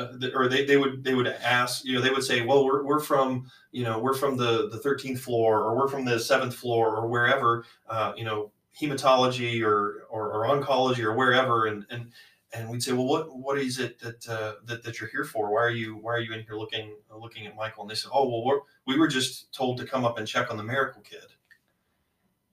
[0.00, 2.82] uh, or they, they would they would ask you know they would say well we're,
[2.82, 6.54] we're from you know we're from the the 13th floor or we're from the seventh
[6.54, 12.10] floor or wherever uh, you know hematology or, or or oncology or wherever and and
[12.52, 15.52] and we'd say well what what is it that uh, that, that you're here for?
[15.52, 17.82] Why are you why are you in here looking looking at michael?
[17.82, 20.50] And they said oh well we're, we were just told to come up and check
[20.50, 21.26] on the miracle kid.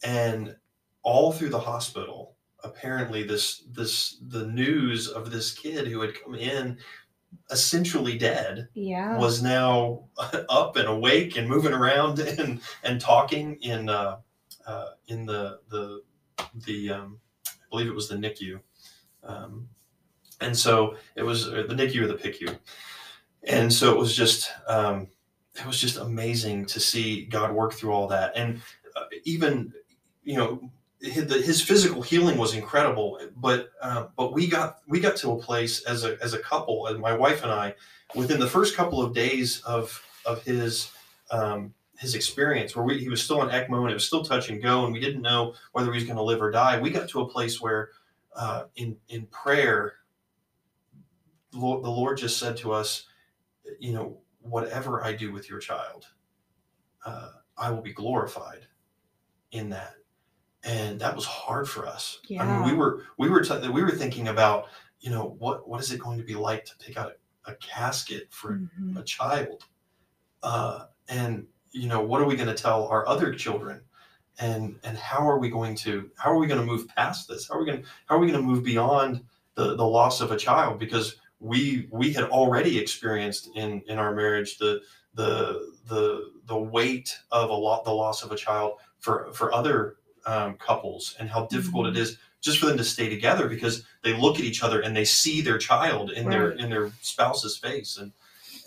[0.04, 0.56] And
[1.04, 6.36] all through the hospital apparently this this the news of this kid who had come
[6.36, 6.78] in
[7.52, 9.18] essentially dead Yeah.
[9.18, 10.04] was now
[10.50, 14.18] up and awake and moving around and and talking in uh,
[14.66, 16.02] uh, in the the
[16.66, 18.60] the um, I believe it was the NICU,
[19.24, 19.68] um,
[20.42, 22.58] and so it was uh, the NICU or the PICU,
[23.44, 25.08] and so it was just um,
[25.56, 28.62] it was just amazing to see God work through all that, and
[28.96, 29.74] uh, even
[30.24, 30.72] you know
[31.02, 35.84] his, physical healing was incredible, but uh, but we got we got to a place
[35.84, 37.76] as a as a couple, and my wife and I,
[38.16, 40.92] within the first couple of days of of his
[41.30, 44.50] um, his experience, where we, he was still on ECMO and it was still touch
[44.50, 46.80] and go, and we didn't know whether he was going to live or die.
[46.80, 47.90] We got to a place where,
[48.36, 49.96] uh, in in prayer,
[51.52, 53.06] the Lord, just said to us,
[53.80, 56.08] you know, whatever I do with your child,
[57.06, 58.66] uh, I will be glorified
[59.52, 59.97] in that
[60.68, 62.20] and that was hard for us.
[62.44, 64.66] I mean, we were we were t- we were thinking about
[65.00, 67.14] you know what what is it going to be like to pick out
[67.48, 69.00] a, a casket for Mhm.
[69.00, 69.64] a child,
[70.44, 73.82] uh, and you know what are we going to tell our other children,
[74.40, 77.48] and and how are we going to how are we going to move past this?
[77.48, 79.24] How are we going how are we going to move beyond
[79.56, 84.14] the the loss of a child because we we had already experienced in in our
[84.14, 84.82] marriage the
[85.14, 89.98] the the the weight of a lot the loss of a child for for other
[90.28, 94.14] um, couples and how difficult it is just for them to stay together because they
[94.14, 97.98] look at each other and they see their child in their in their spouse's face.
[97.98, 98.12] And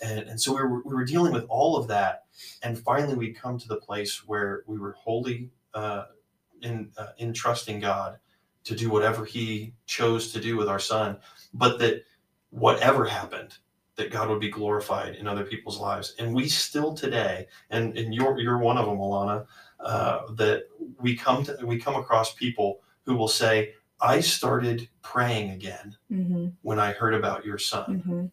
[0.03, 2.23] and, and so we were, we were dealing with all of that.
[2.63, 6.05] And finally we'd come to the place where we were wholly uh,
[6.61, 8.17] in uh, in trusting God
[8.63, 11.17] to do whatever He chose to do with our son,
[11.53, 12.03] but that
[12.49, 13.57] whatever happened,
[13.95, 18.13] that God would be glorified in other people's lives, and we still today, and and
[18.13, 19.45] you're you're one of them, Alana,
[19.83, 20.63] uh, that
[20.99, 26.53] we come to we come across people who will say, "I started praying again Mhm.
[26.61, 28.31] when I heard about your son." Mhm.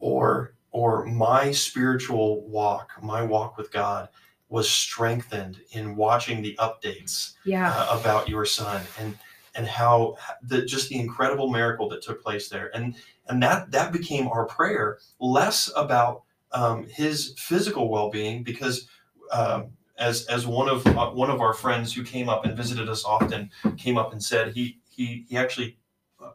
[0.00, 4.08] or or my spiritual walk my walk with god
[4.48, 7.72] was strengthened in watching the updates Yeah.
[7.72, 9.16] uh, about your son and
[9.54, 12.96] and how the just the incredible miracle that took place there and
[13.28, 18.88] and that that became our prayer less about um, his physical well-being because
[19.32, 22.88] um, as as one of uh, one of our friends who came up and visited
[22.88, 25.78] us often came up and said he he he actually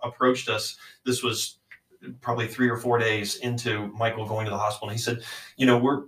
[0.03, 0.77] approached us.
[1.05, 1.59] This was
[2.21, 4.89] probably three or four days into Michael going to the hospital.
[4.89, 5.23] And he said,
[5.57, 6.03] you know, we're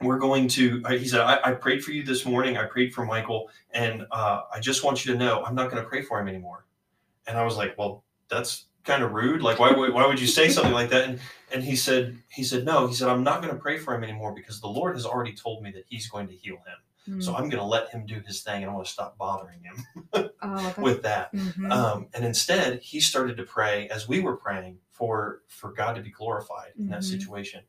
[0.00, 2.56] we're going to he said I, I, prayed for you this morning.
[2.56, 3.50] I prayed for michael.
[3.72, 6.28] And uh, i just want you to know i'm not going to pray for him
[6.28, 6.64] anymore.
[7.26, 10.48] And i was like well that's kind of rude like why, why would you say
[10.48, 11.20] something like that and,
[11.52, 14.02] and he said he said no he said i'm not going to pray for him
[14.02, 17.22] anymore because the lord has already told me that he's going to heal him mm.
[17.22, 19.60] so i'm going to let him do his thing and i'm going to stop bothering
[19.62, 21.70] him oh, with that mm-hmm.
[21.70, 26.02] um, and instead he started to pray as we were praying for for god to
[26.02, 26.92] be glorified in mm-hmm.
[26.92, 27.60] that situation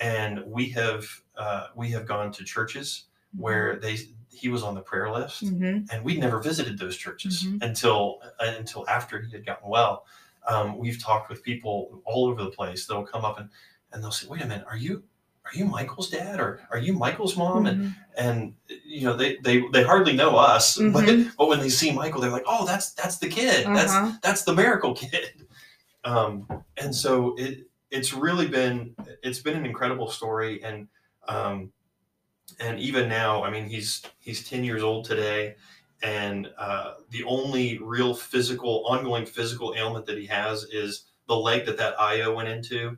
[0.00, 1.06] and we have
[1.36, 3.04] uh, we have gone to churches
[3.36, 3.82] where mm-hmm.
[3.82, 3.96] they
[4.34, 5.84] he was on the prayer list, mm-hmm.
[5.90, 7.58] and we'd never visited those churches mm-hmm.
[7.62, 10.04] until uh, until after he had gotten well.
[10.46, 12.86] Um, we've talked with people all over the place.
[12.86, 13.48] They'll come up and
[13.92, 15.02] and they'll say, "Wait a minute, are you
[15.44, 17.90] are you Michael's dad or are you Michael's mom?" And mm-hmm.
[18.16, 21.30] and you know they they they hardly know us, but, mm-hmm.
[21.38, 23.66] but when they see Michael, they're like, "Oh, that's that's the kid.
[23.66, 23.74] Uh-huh.
[23.74, 25.46] That's that's the miracle kid."
[26.06, 30.86] Um, and so it it's really been it's been an incredible story and
[31.28, 31.72] um,
[32.60, 35.54] and even now i mean he's he's 10 years old today
[36.04, 41.64] and uh, the only real physical ongoing physical ailment that he has is the leg
[41.66, 42.96] that that io went into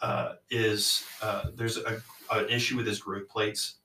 [0.00, 3.76] uh, is uh, there's a, an issue with his growth plates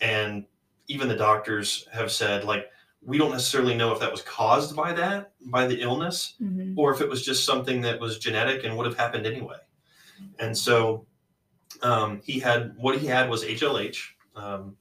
[0.00, 0.44] and
[0.88, 2.66] even the doctors have said like
[3.02, 6.78] we don't necessarily know if that was caused by that by the illness mm-hmm.
[6.78, 9.56] or if it was just something that was genetic and would have happened anyway
[10.38, 11.06] and so
[11.82, 13.98] um, he had what he had was HLH,
[14.34, 14.76] um,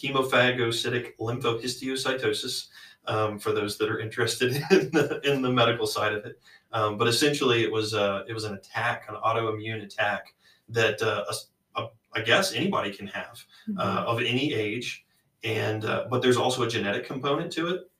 [0.00, 2.68] hemophagocytic lymphohistiocytosis.
[3.08, 6.40] Um, for those that are interested in the, in the medical side of it,
[6.72, 10.34] um, but essentially it was a, it was an attack, an autoimmune attack
[10.68, 13.78] that uh, a, a, I guess anybody can have mm-hmm.
[13.78, 15.04] uh, of any age,
[15.44, 17.90] and uh, but there's also a genetic component to it,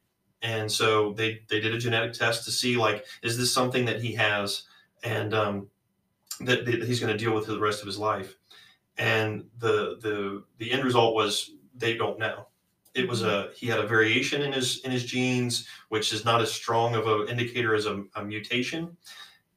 [0.42, 4.00] and so they they did a genetic test to see like is this something that
[4.00, 4.64] he has,
[5.02, 5.68] and um,
[6.40, 8.36] that, that he's going to deal with for the rest of his life.
[8.98, 12.46] And the the the end result was they don't know.
[12.94, 16.40] It was a he had a variation in his in his genes, which is not
[16.40, 18.96] as strong of an indicator as a, a mutation,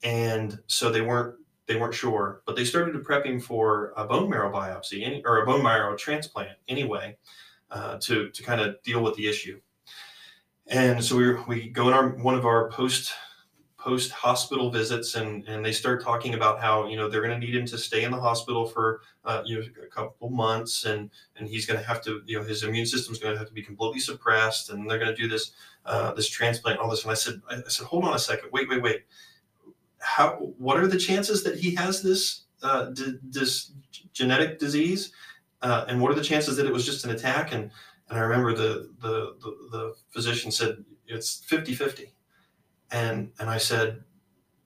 [0.03, 2.41] and so they weren't they weren't sure.
[2.45, 5.63] But they started to prep him for a bone marrow biopsy any, or a bone
[5.63, 7.17] marrow transplant anyway,
[7.71, 9.61] uh, to to kind of deal with the issue.
[10.67, 13.13] And so we we go in our one of our post
[13.79, 17.45] post hospital visits and and they start talking about how you know they're going to
[17.45, 21.09] need him to stay in the hospital for uh, you know a couple months and
[21.37, 23.53] and he's going to have to you know his immune system's going to have to
[23.53, 25.53] be completely suppressed and they're going to do this
[25.85, 27.03] uh, this transplant all this.
[27.03, 28.49] And I said I said hold on a second.
[28.51, 29.03] Wait wait wait.
[29.99, 33.71] How what are the chances that he has this uh, d- this
[34.13, 35.11] genetic disease?
[35.61, 37.53] Uh, and what are the chances that it was just an attack?
[37.53, 37.71] And
[38.09, 42.13] and I remember the the the, the physician said it's 50 50
[42.91, 44.03] and and I said,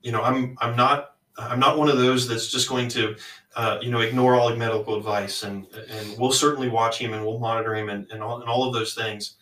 [0.01, 3.15] you know, I'm I'm not I'm not one of those that's just going to,
[3.55, 7.39] uh, you know, ignore all medical advice, and and we'll certainly watch him and we'll
[7.39, 9.36] monitor him and and all, and all of those things,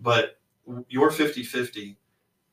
[0.00, 0.38] but
[0.88, 1.96] your 50-50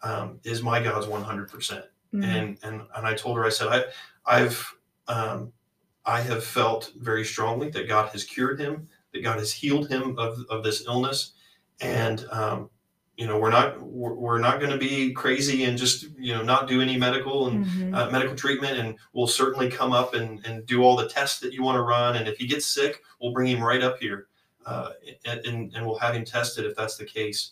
[0.04, 1.86] um, is my God's 100 percent.
[2.14, 2.24] Mm-hmm.
[2.24, 3.84] And and and I told her I said I
[4.26, 4.76] I've
[5.08, 5.52] um,
[6.06, 10.18] I have felt very strongly that God has cured him, that God has healed him
[10.20, 11.34] of, of this illness,
[11.82, 12.70] and um,
[13.18, 16.68] you know we're not we're, not going to be crazy and just you know not
[16.68, 17.94] do any medical and mm-hmm.
[17.94, 21.54] uh, medical treatment and we'll certainly come up and, and do all the tests that
[21.54, 24.28] you want to run and if he gets sick we'll bring him right up here
[24.66, 24.92] uh,
[25.26, 27.52] and, and, and we'll have him tested if that's the case.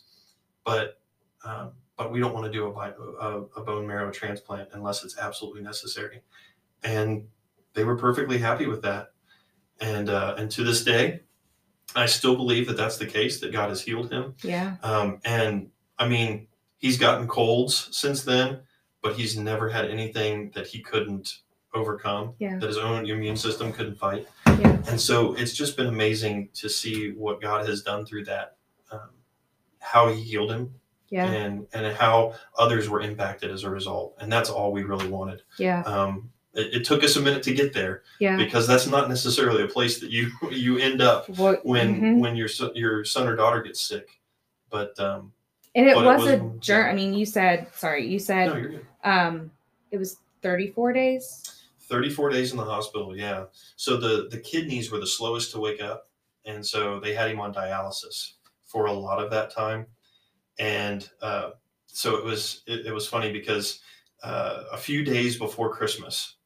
[0.64, 0.98] But
[1.44, 5.18] um, but we don't want to do a, a, a bone marrow transplant unless it's
[5.18, 6.22] absolutely necessary.
[6.82, 7.26] And
[7.74, 9.12] they were perfectly happy with that.
[9.80, 11.20] And uh, and to this day
[11.94, 14.34] I still believe that that's the case, that God has healed him.
[14.42, 14.76] Yeah.
[14.82, 18.60] Um, and I mean, he's gotten colds since then,
[19.02, 21.38] but he's never had anything that he couldn't
[21.74, 22.58] overcome, yeah.
[22.58, 24.26] that his own immune system couldn't fight.
[24.46, 24.82] Yeah.
[24.88, 28.56] And so it's just been amazing to see what God has done through that,
[28.90, 29.10] um,
[29.78, 30.74] how he healed him.
[31.08, 31.30] Yeah.
[31.30, 34.16] And, and how others were impacted as a result.
[34.18, 35.42] And that's all we really wanted.
[35.58, 35.82] Yeah.
[35.82, 38.36] Um, it, it, took us a minute to get there yeah.
[38.36, 42.18] because that's not necessarily a place that you you end up what, when mm-hmm.
[42.20, 44.20] when your your son or daughter gets sick.
[44.70, 45.32] But um
[45.74, 46.90] and it was, it a journey.
[46.90, 49.50] i mean you said sorry you said no, um
[49.90, 51.64] it was 34 days?
[51.80, 53.44] 34 days in the hospital yeah.
[53.76, 56.08] So the the kidneys were the slowest to wake up
[56.44, 58.32] and so they had him on dialysis
[58.64, 59.86] for a lot of that time.
[60.58, 61.50] And uh,
[61.86, 63.80] so it was it, it was funny because
[64.22, 66.36] uh, a few days before christmas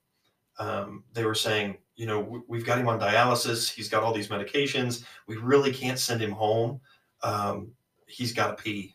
[0.59, 3.70] um, they were saying, you know, we've got him on dialysis.
[3.70, 5.04] He's got all these medications.
[5.26, 6.80] We really can't send him home.
[7.22, 7.72] Um,
[8.07, 8.94] he's got to pee.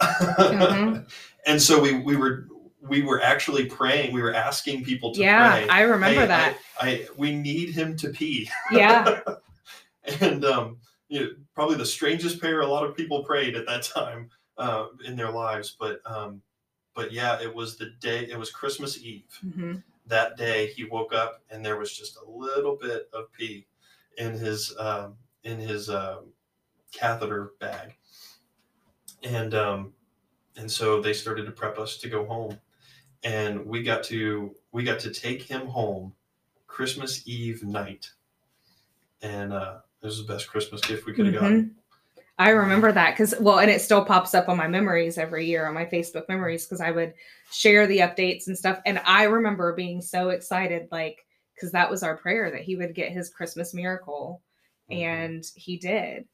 [0.00, 1.02] Mm-hmm.
[1.46, 2.46] and so we, we were
[2.82, 4.14] we were actually praying.
[4.14, 5.68] We were asking people to yeah, pray.
[5.68, 6.56] I remember "Hey, that.
[6.80, 8.48] I, I we need him to pee.
[8.72, 9.20] yeah.
[10.20, 10.78] and um,
[11.08, 14.86] you know, probably the strangest prayer a lot of people prayed at that time uh,
[15.04, 15.76] in their lives.
[15.78, 16.40] But um,
[16.94, 18.26] but yeah, it was the day.
[18.30, 19.24] It was Christmas Eve.
[19.54, 19.76] hmm
[20.10, 23.66] That day, he woke up and there was just a little bit of pee
[24.18, 26.32] in his um, in his um,
[26.92, 27.96] catheter bag,
[29.22, 29.92] and um,
[30.56, 32.58] and so they started to prep us to go home,
[33.22, 36.12] and we got to we got to take him home
[36.66, 38.10] Christmas Eve night,
[39.22, 41.76] and uh, it was the best Christmas gift we could have gotten.
[42.40, 45.66] I remember that because, well, and it still pops up on my memories every year
[45.66, 47.12] on my Facebook memories because I would
[47.52, 48.80] share the updates and stuff.
[48.86, 52.94] And I remember being so excited, like, because that was our prayer that he would
[52.94, 54.40] get his Christmas miracle.
[54.90, 55.02] Mhm.
[55.02, 56.26] And he did.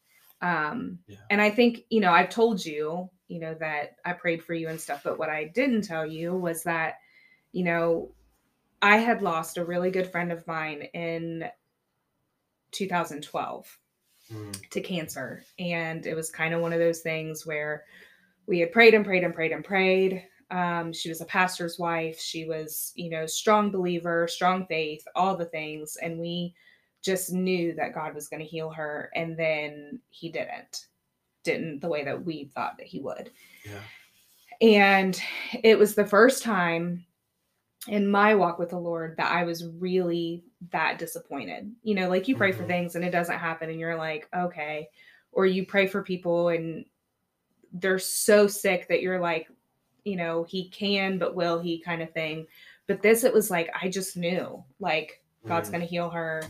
[0.43, 1.17] Um, Yeah.
[1.29, 4.69] And I think, you know, I've told you, you know, that I prayed for you
[4.69, 5.03] and stuff.
[5.03, 6.99] But what I didn't tell you was that,
[7.51, 8.15] you know,
[8.81, 11.51] I had lost a really good friend of mine in
[12.71, 13.77] 2012
[14.33, 15.45] Mm, to cancer.
[15.59, 17.85] And it was kind of one of those things where
[18.47, 20.25] we had prayed and prayed and prayed and prayed.
[20.51, 22.19] Um, she was a pastor's wife.
[22.21, 25.97] She was, you know, strong believer, strong faith, all the things.
[26.03, 26.55] And we
[27.03, 29.11] just knew that God was going to heal her.
[29.15, 30.87] And then he didn't,
[31.45, 33.31] didn't the way that we thought that he would.
[33.65, 33.81] yeah.
[34.61, 35.21] And
[35.63, 37.05] it was the first time
[37.89, 41.75] in my walk with the Lord that I was really that disappointed.
[41.83, 42.69] You know, like you pray for Mhm.
[42.69, 44.89] things and it doesn't happen and you're like, okay.
[45.33, 46.85] Or you pray for people and
[47.73, 49.49] they're so sick that you're like,
[50.05, 52.47] you know, he can, but will he kind of thing.
[52.87, 56.43] But this, it was like, I just knew like God's Mm, going to heal her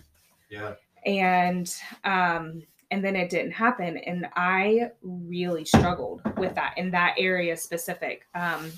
[0.48, 0.74] yeah.
[1.04, 7.14] and um and then it didn't happen and i really struggled with that in that
[7.18, 8.72] area specific um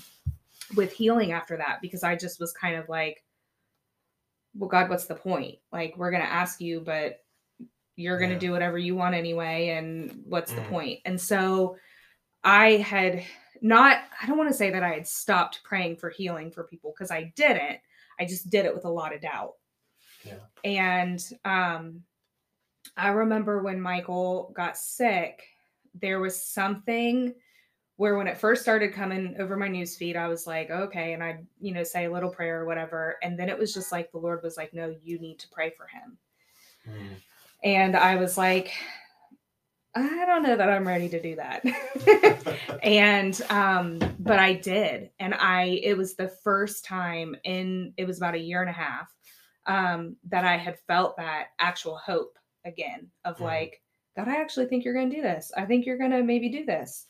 [0.75, 3.23] with healing after that because i just was kind of like
[4.55, 7.23] well god what's the point like we're going to ask you but
[7.95, 8.39] you're going to Yeah.
[8.39, 10.69] do whatever you want anyway and what's the Mm.
[10.69, 11.77] point and so
[12.43, 13.23] i had
[13.61, 16.93] not i don't want to say that i had stopped praying for healing for people
[16.95, 17.79] because i didn't
[18.19, 19.53] i just did it with a lot of doubt
[20.23, 20.35] Yeah.
[20.63, 22.03] and um
[22.97, 25.43] I remember when Michael got sick,
[25.93, 27.33] there was something
[27.99, 31.21] where when it first started coming over my news feed, I was like, okay, and
[31.21, 33.17] I'd, you know, say a little prayer or whatever.
[33.21, 35.71] And then it was just like the Lord was like, no, you need to pray
[35.71, 36.17] for him.
[36.87, 37.17] Mm,
[37.61, 38.71] And I was like,
[39.95, 41.61] I don't know that I'm ready to do that.
[42.83, 48.15] and um but I did and I it was the first time in it was
[48.17, 49.13] about a year and a half
[49.65, 53.43] um that I had felt that actual hope again of Mhm.
[53.45, 53.81] like
[54.15, 55.51] God I actually think you're going to do this.
[55.57, 57.05] I think you're going to maybe do this.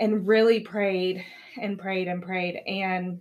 [0.00, 1.24] And really prayed
[1.60, 3.20] and prayed and prayed and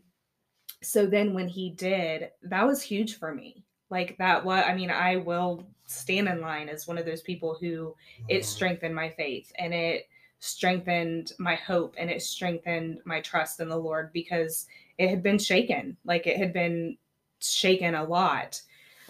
[0.83, 3.63] so then when he did, that was huge for me.
[3.89, 7.57] Like that was I mean I will stand in line as one of those people
[7.59, 7.95] who
[8.27, 10.09] it mm, strengthened my faith and it
[10.39, 14.67] strengthened my hope and it strengthened my trust in the Lord because
[14.97, 15.97] it had been shaken.
[16.05, 16.97] Like it had been
[17.41, 18.61] shaken a lot.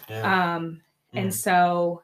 [0.08, 0.38] yeah.
[0.54, 0.82] Um
[1.16, 1.34] and Mm.
[1.34, 2.03] so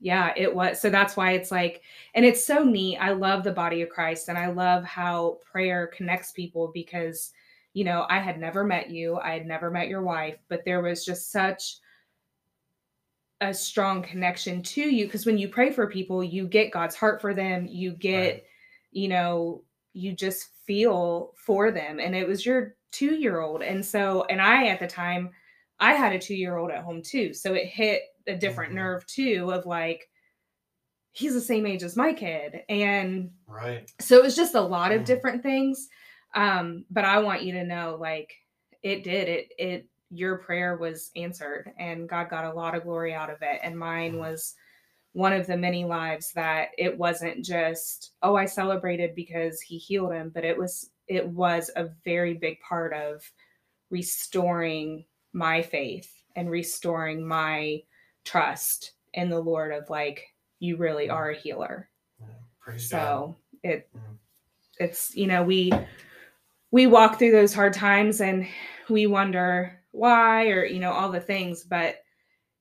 [0.00, 1.82] yeah, it was so that's why it's like
[2.14, 2.98] and it's so neat.
[2.98, 7.32] I love the body of Christ and I love how prayer connects people because
[7.74, 10.82] you know, I had never met you, I had never met your wife, but there
[10.82, 11.76] was just such
[13.40, 17.20] a strong connection to you because when you pray for people, you get God's heart
[17.20, 18.42] for them, you get, Right.
[18.90, 22.00] you know, you just feel for them.
[22.00, 23.62] And it was your two year old.
[23.62, 25.30] And so, and I at the time,
[25.80, 27.32] I had a two year old at home too.
[27.34, 28.76] So it hit a different Mhm.
[28.76, 30.08] nerve too of like,
[31.12, 32.62] he's the same age as my kid.
[32.68, 33.90] And right.
[34.00, 35.06] so it was just a lot of Mm.
[35.06, 35.88] different things
[36.34, 38.34] um but i want you to know like
[38.82, 43.14] it did it it your prayer was answered and god got a lot of glory
[43.14, 44.18] out of it and mine Mm.
[44.18, 44.54] was
[45.12, 50.12] one of the many lives that it wasn't just oh i celebrated because he healed
[50.12, 53.22] him but it was it was a very big part of
[53.88, 55.06] restoring
[55.38, 57.80] my faith and restoring my
[58.24, 60.22] trust in the lord of like
[60.58, 61.88] you really are a healer
[62.20, 62.26] Yeah.
[62.60, 62.98] Praise God.
[62.98, 64.18] so it Mhm.
[64.80, 65.72] it's you know we
[66.70, 68.46] we walk through those hard times and
[68.90, 72.02] we wonder why or you know all the things but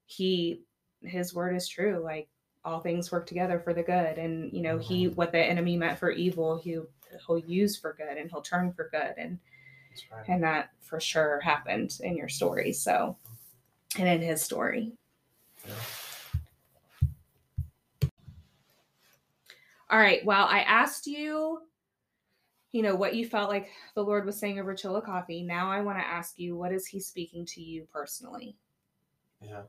[0.06, 0.64] he
[1.04, 2.30] his word is true like
[2.64, 6.00] all things work together for the good and you know he what the enemy meant
[6.00, 6.80] for evil he
[7.26, 9.38] he'll use for good and he'll turn for good and
[10.12, 10.28] right.
[10.28, 13.16] and that for sure happened in your story so
[13.98, 14.92] and in his story
[15.68, 15.74] Yeah.
[19.90, 20.24] All right.
[20.26, 21.62] Well, I asked you,
[22.74, 25.46] you know, what you felt like the Lord was saying over Chillicothe.
[25.46, 28.58] Now I want to ask you, what is He speaking to you personally?
[29.42, 29.62] Yeah.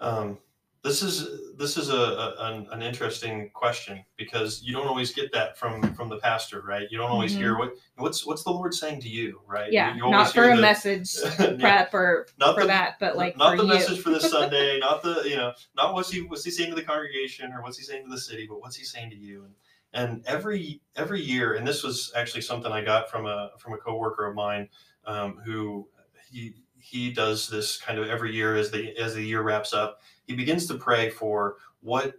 [0.00, 0.38] Um,
[0.82, 5.32] this is this is a, a an, an, interesting question because you don't always get
[5.32, 6.88] that from from the pastor, right?
[6.90, 7.40] You don't always mm-hmm.
[7.40, 9.72] hear what what's what's the Lord saying to you, right?
[9.72, 11.16] Yeah, you, you not for a the, message
[11.60, 13.68] prep or not for the, that, but like not the you.
[13.68, 16.76] message for this Sunday, not the you know not what's he what's he saying to
[16.76, 19.44] the congregation or what's he saying to the city, but what's he saying to you.
[19.44, 19.54] And,
[19.94, 23.78] and every every year, and this was actually something I got from a from a
[23.78, 24.68] coworker of mine
[25.04, 25.88] um, who
[26.30, 30.00] he he does this kind of every year as the as the year wraps up
[30.24, 32.14] he begins to pray for what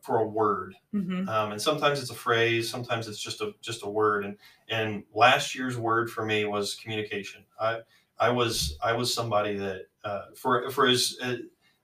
[0.00, 0.74] for a word.
[0.94, 1.28] Mm-hmm.
[1.28, 4.24] um, and sometimes it's a phrase sometimes it's just a just a word.
[4.24, 4.36] And
[4.68, 7.44] and last year's word for me was communication.
[7.60, 7.80] I
[8.18, 11.18] i was i was somebody that uh, for for as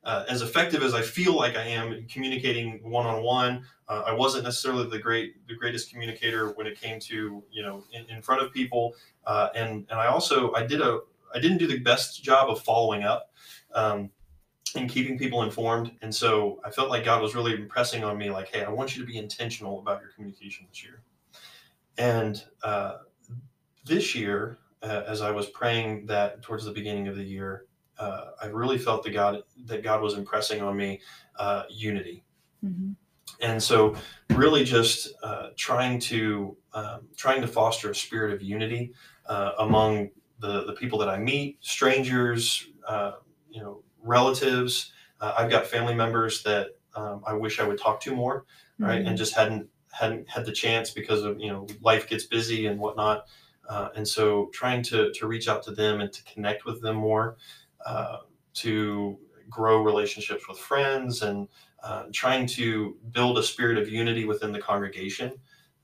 [0.04, 4.44] uh, as effective as I feel like I am communicating one on one, I wasn't
[4.44, 8.42] necessarily the great the greatest communicator when it came to you know in, in front
[8.42, 8.94] of people,
[9.26, 11.00] uh, and and I also I did a
[11.34, 13.30] I didn't do the best job of following up.
[13.74, 14.10] Um,
[14.74, 15.92] and keeping people informed.
[16.02, 18.96] And so I felt like God was really impressing on me, like, hey, I want
[18.96, 21.02] you to be intentional about your communication this year.
[21.98, 22.98] And uh,
[23.84, 27.66] this year, uh, as I was praying that towards the beginning of the year,
[27.98, 31.00] uh, I really felt that God that God was impressing on me
[31.38, 32.24] uh, unity.
[32.64, 32.92] Mm-hmm.
[33.40, 33.94] And so,
[34.30, 38.92] really, just uh, trying to um, trying to foster a spirit of unity
[39.26, 40.10] uh, among
[40.42, 42.68] the the people that I meet, strangers,
[43.52, 44.92] you know, relatives.
[45.20, 48.44] Uh, I've got family members that um, I wish I would talk to more,
[48.78, 49.08] right, mm-hmm.
[49.08, 52.78] and just hadn't hadn't had the chance because of you know life gets busy and
[52.78, 53.26] whatnot.
[53.68, 56.96] Uh, and so trying to to reach out to them and to connect with them
[56.96, 57.36] more,
[57.86, 58.18] uh,
[58.54, 59.18] to
[59.48, 61.48] grow relationships with friends and
[61.82, 65.32] uh, trying to build a spirit of unity within the congregation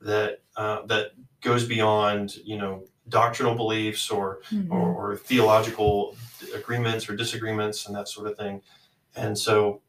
[0.00, 4.72] that uh, that goes beyond you know doctrinal beliefs or, mm-hmm.
[4.72, 6.16] or, or theological
[6.54, 8.62] agreements or disagreements and that sort of thing.
[9.16, 9.80] And so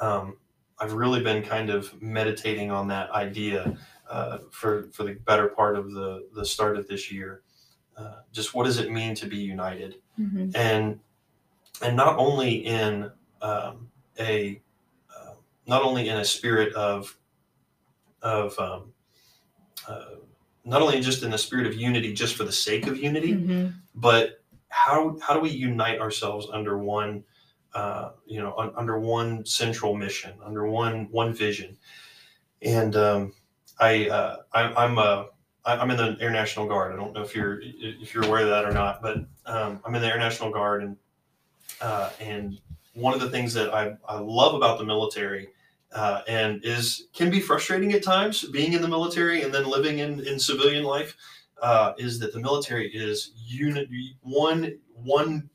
[0.00, 0.36] um,
[0.78, 3.76] I've really been kind of meditating on that idea
[4.08, 7.42] uh, for for the better part of the the start of this year.
[7.96, 10.50] Uh, just what does it mean to be united, mm-hmm.
[10.54, 11.00] and
[11.82, 13.10] and not only in
[13.42, 14.60] um, a
[15.14, 15.34] uh,
[15.66, 17.18] not only in a spirit of
[18.22, 18.92] of um,
[19.88, 20.04] uh,
[20.68, 23.68] not only just in the spirit of unity, just for the sake of unity, mm-hmm.
[23.94, 27.24] but how how do we unite ourselves under one,
[27.74, 31.76] uh, you know, un, under one central mission, under one one vision?
[32.60, 33.32] And um,
[33.80, 35.28] I, uh, I am a
[35.64, 36.92] I'm in the Air National Guard.
[36.92, 39.94] I don't know if you're if you're aware of that or not, but um, I'm
[39.94, 40.96] in the Air National Guard, and
[41.80, 42.58] uh, and
[42.94, 45.48] one of the things that I, I love about the military
[45.92, 50.00] uh, and is can be frustrating at times being in the military and then living
[50.00, 51.16] in, in civilian life
[51.62, 53.88] uh, is that the military is unit
[54.22, 55.48] one one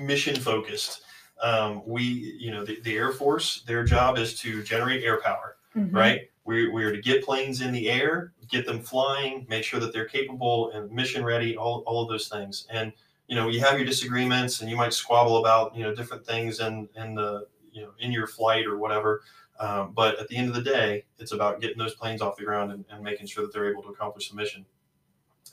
[0.00, 1.02] mission focused.
[1.42, 5.56] Um, we you know the, the air force their job is to generate air power
[5.76, 5.94] mm-hmm.
[5.94, 6.30] right?
[6.44, 9.92] We, we are to get planes in the air get them flying make sure that
[9.92, 12.66] they're capable and mission ready all, all of those things.
[12.70, 12.92] And
[13.26, 16.60] you know you have your disagreements and you might squabble about you know different things
[16.60, 19.22] in in the you know in your flight or whatever
[19.60, 22.44] um, but at the end of the day, it's about getting those planes off the
[22.44, 24.64] ground and, and making sure that they're able to accomplish the mission.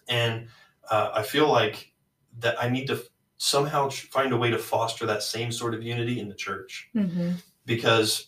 [0.07, 0.47] And
[0.89, 1.91] uh, I feel like
[2.39, 3.03] that I need to
[3.37, 7.31] somehow find a way to foster that same sort of unity in the church, mm-hmm.
[7.65, 8.27] because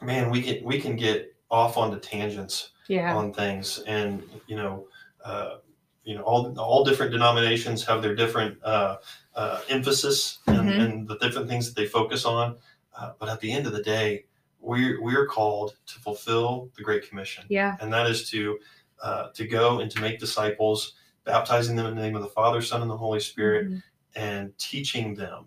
[0.00, 3.14] man, we can we can get off onto tangents yeah.
[3.14, 4.86] on things, and you know.
[5.24, 5.58] Uh,
[6.04, 8.96] you know all all different denominations have their different uh,
[9.36, 10.80] uh, emphasis and, mm-hmm.
[10.80, 12.56] and, the different things that they focus on.
[12.98, 14.24] Uh, but at the end of the day,
[14.62, 17.44] we're we're called to fulfill the Great Commission.
[17.48, 17.76] Yeah.
[17.80, 18.58] And that is to
[19.02, 20.94] uh, to go and to make disciples,
[21.24, 23.78] baptizing them in the name of the Father, Son, and the Holy Spirit, mm-hmm.
[24.14, 25.46] and teaching them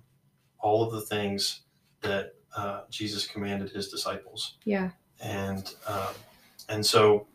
[0.59, 1.61] all of the things
[2.01, 4.57] that uh, Jesus commanded his disciples.
[4.65, 4.91] Yeah.
[5.21, 6.13] And um,
[6.67, 7.27] and so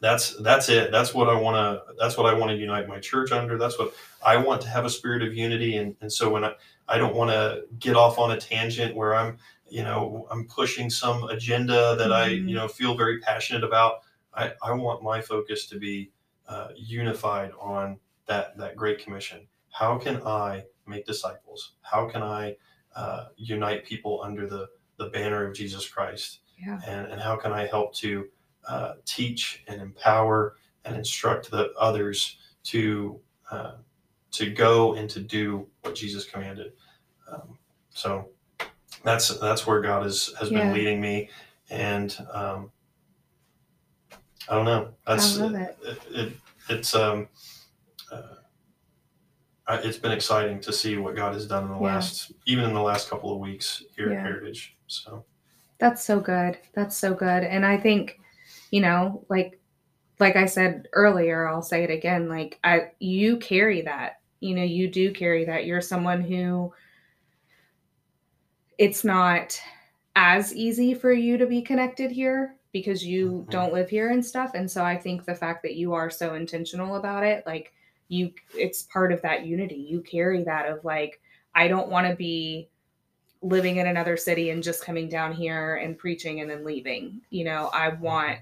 [0.00, 0.92] that's that's it.
[0.92, 1.94] That's what I want to.
[1.98, 3.56] That's what I want to unite my church under.
[3.56, 3.94] That's what
[4.24, 5.78] I want to have a spirit of unity.
[5.78, 6.52] And and so when I
[6.88, 9.38] I don't want to get off on a tangent where I'm
[9.70, 12.54] you know i'm pushing some agenda that i you mm-hmm.
[12.54, 14.00] know feel very passionate about.
[14.34, 16.12] I, I want my focus to be
[16.46, 19.46] uh, unified on that that great commission.
[19.70, 21.72] How can i make disciples?
[21.82, 22.56] How can i
[22.94, 26.40] uh, unite people under the the banner of jesus christ?
[26.58, 26.80] Yeah.
[26.88, 28.26] and, and how can i help to
[28.68, 33.74] uh, teach and empower and instruct the others to uh,
[34.32, 36.72] to go and to do what jesus commanded?
[37.30, 37.58] Um,
[37.90, 38.30] so
[39.04, 40.64] that's that's where God has has yeah.
[40.64, 41.30] been leading me,
[41.70, 42.70] and um,
[44.48, 44.94] I don't know.
[45.06, 45.78] That's I love it.
[45.82, 46.32] It, it,
[46.68, 47.28] it's um,
[49.68, 51.94] uh, it's been exciting to see what God has done in the Yeah.
[51.94, 54.16] last, even in the last couple of weeks here Yeah.
[54.18, 54.76] at Heritage.
[54.86, 55.24] So
[55.78, 56.58] That's so good.
[56.74, 57.44] That's so good.
[57.44, 58.18] And I think,
[58.72, 59.60] you know, like
[60.18, 64.20] like I said earlier, I'll say it again, like I you carry that.
[64.40, 65.66] You know, you do carry that.
[65.66, 66.72] You're someone who
[68.78, 69.60] it's not
[70.16, 73.50] as easy for you to be connected here because you Mhm.
[73.50, 74.52] don't live here and stuff.
[74.54, 77.72] And so I think the fact that you are so intentional about it, like
[78.08, 79.76] you it's part of that unity.
[79.76, 81.20] You carry that of like
[81.54, 82.68] I don't want to be
[83.42, 87.20] living in another city and just coming down here and preaching and then leaving.
[87.30, 88.38] You know, I want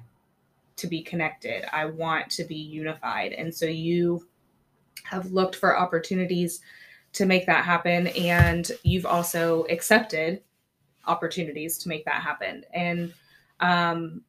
[0.77, 1.65] to be connected.
[1.75, 3.33] I want to be unified.
[3.33, 4.27] And so you
[5.05, 6.61] have looked for opportunities
[7.17, 10.43] to make that happen and you've also accepted
[11.07, 12.65] opportunities to make that happen.
[12.75, 13.13] And
[13.61, 14.23] um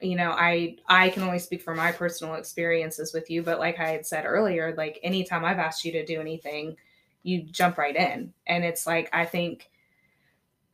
[0.00, 3.78] you know, I I can only speak from my personal experiences with you, but like
[3.78, 6.76] I had said earlier, like anytime I've asked you to do anything,
[7.22, 8.32] you jump right in.
[8.46, 9.70] And it's like I think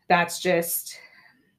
[0.09, 0.99] that's just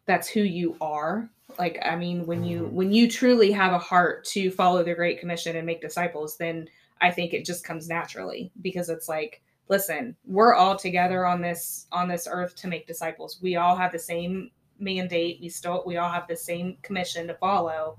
[0.06, 2.72] that's who you are like i mean when you Mhm.
[2.72, 6.68] when you truly have a heart to follow the great commission and make disciples then
[7.02, 11.88] i think it just comes naturally because it's like listen we're all together on this
[11.92, 13.40] on this earth to make disciples.
[13.42, 15.40] We all have the same mandate.
[15.42, 17.98] We still we all have the same commission to follow.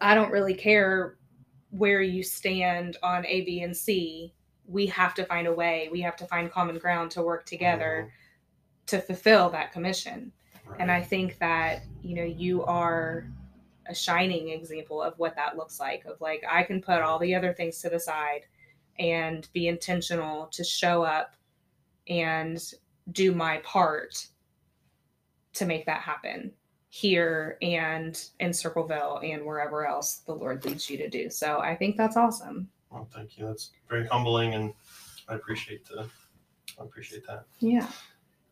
[0.00, 1.16] I don't really care
[1.70, 4.34] where you stand on a b and c.
[4.66, 5.88] We have to find a way.
[5.90, 8.86] We have to find common ground to work together mm-hmm.
[8.86, 10.32] to fulfill that commission.
[10.64, 10.80] Right.
[10.80, 13.26] and i think that you know you are
[13.86, 17.34] a shining example of what that looks like of like i can put all the
[17.34, 18.42] other things to the side
[18.98, 21.34] and be intentional to show up
[22.08, 22.60] and
[23.12, 24.26] do my part
[25.54, 26.52] to make that happen
[26.88, 31.74] here and in circleville and wherever else the lord leads you to do so i
[31.74, 33.46] think that's awesome Well, thank you.
[33.46, 34.74] That's very humbling, and
[35.28, 36.06] I appreciate the.
[36.78, 37.46] I appreciate that.
[37.60, 37.86] yeah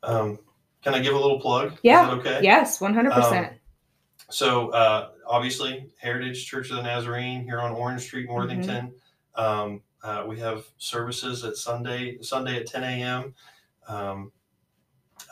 [0.03, 0.39] Um,
[0.83, 1.77] can I give a little plug?
[1.83, 2.17] Yeah.
[2.17, 2.41] Is that okay?
[2.43, 3.51] yes 100% Um,
[4.31, 8.95] So uh, obviously, Heritage Church of the Nazarene here on Orange Street, in Worthington.
[9.35, 13.35] Um, uh, we have services at Sunday Sunday at 10 a.m.
[13.87, 14.33] Um,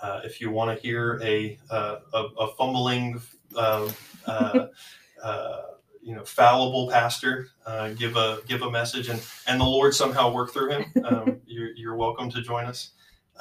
[0.02, 3.20] uh, if you want to hear a uh, a, a fumbling,
[3.56, 3.90] uh,
[4.26, 4.66] uh,
[5.22, 5.62] uh,
[6.02, 10.32] you know, fallible pastor uh, give a give a message, and and the Lord somehow
[10.32, 12.90] work through him, um, you're, you're welcome to join us.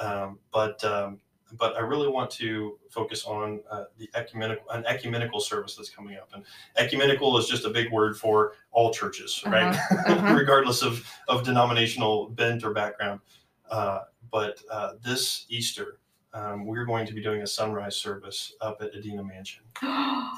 [0.00, 1.20] Um, but um,
[1.56, 6.16] but I really want to focus on uh, the ecumenical an ecumenical service that's coming
[6.16, 6.30] up.
[6.34, 6.44] And
[6.76, 9.74] ecumenical is just a big word for all churches, right?
[9.74, 10.34] uh-huh.
[10.38, 13.20] Regardless of of denominational bent or background.
[13.70, 15.98] Uh, but uh, this Easter,
[16.34, 19.64] um, we're going to be doing a sunrise service up at Adena Mansion,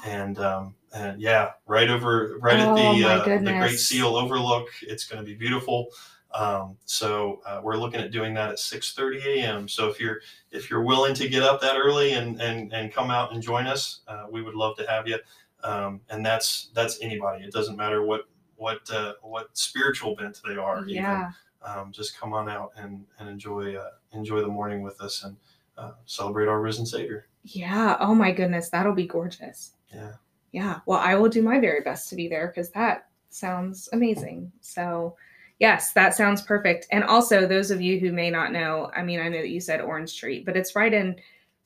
[0.05, 3.79] and um, and yeah, right over right Oh, at the uh, the Great.
[3.79, 4.67] Seal overlook.
[4.81, 5.87] It's going to be beautiful.
[6.33, 9.67] Um, so uh, we're looking at doing that at 6:30 a.m.
[9.67, 10.21] So if you're
[10.51, 13.67] if you're willing to get up that early and and and come out and join
[13.67, 15.17] us, uh, we would love to have you.
[15.63, 17.43] Um, and that's that's anybody.
[17.43, 20.81] It doesn't matter what what uh, what spiritual bent they are.
[20.83, 20.95] even.
[20.95, 21.31] yeah
[21.63, 25.35] Um, just come on out and and enjoy uh, enjoy the morning with us and
[25.77, 27.27] uh, celebrate our risen Savior.
[27.43, 27.97] Yeah.
[27.99, 29.73] Oh my goodness, that'll be gorgeous.
[29.93, 30.13] Yeah.
[30.51, 30.79] Yeah.
[30.85, 34.51] Well, I will do my very best to be there because that sounds amazing.
[34.61, 35.15] So,
[35.61, 36.87] yes, that sounds perfect.
[36.91, 39.61] And also, those of you who may not know, I mean, I know that you
[39.61, 41.15] said Orange Street, but it's right in,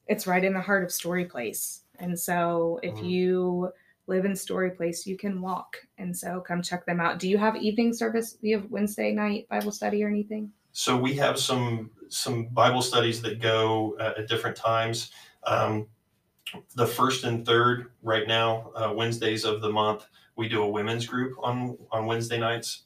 [0.07, 1.81] it's right in the heart of Story Place.
[1.97, 3.09] And so, if Mhm.
[3.09, 3.71] you
[4.07, 5.77] live in Story Place, you can walk.
[5.97, 7.19] And so, come check them out.
[7.19, 8.33] Do you have evening service?
[8.33, 10.51] Do you have Wednesday night Bible study or anything?
[10.73, 15.11] So we have some some Bible studies that go uh, at different times.
[15.47, 15.87] Um,
[16.75, 21.07] the first and third right now uh, Wednesdays of the month we do a women's
[21.07, 22.83] group on on Wednesday nights.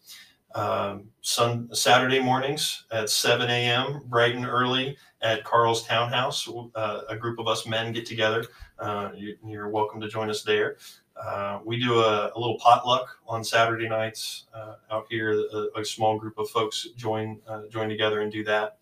[0.56, 4.02] Um, sun Saturday mornings at 7 a.m.
[4.06, 6.50] bright and early at Carl's Townhouse.
[6.76, 8.46] Uh, a group of us men get together.
[8.80, 10.78] Uh, you, you're welcome to join us there.
[11.16, 15.32] Uh, we do a, a little potluck on Saturday nights uh, out here.
[15.32, 18.78] A, a small group of folks join uh, join together and do that.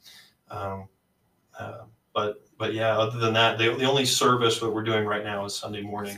[0.50, 0.88] Um,
[1.60, 1.80] uh,
[2.14, 5.46] but but yeah, other than that, the, the only service that we're doing right now
[5.46, 6.18] is Sunday morning.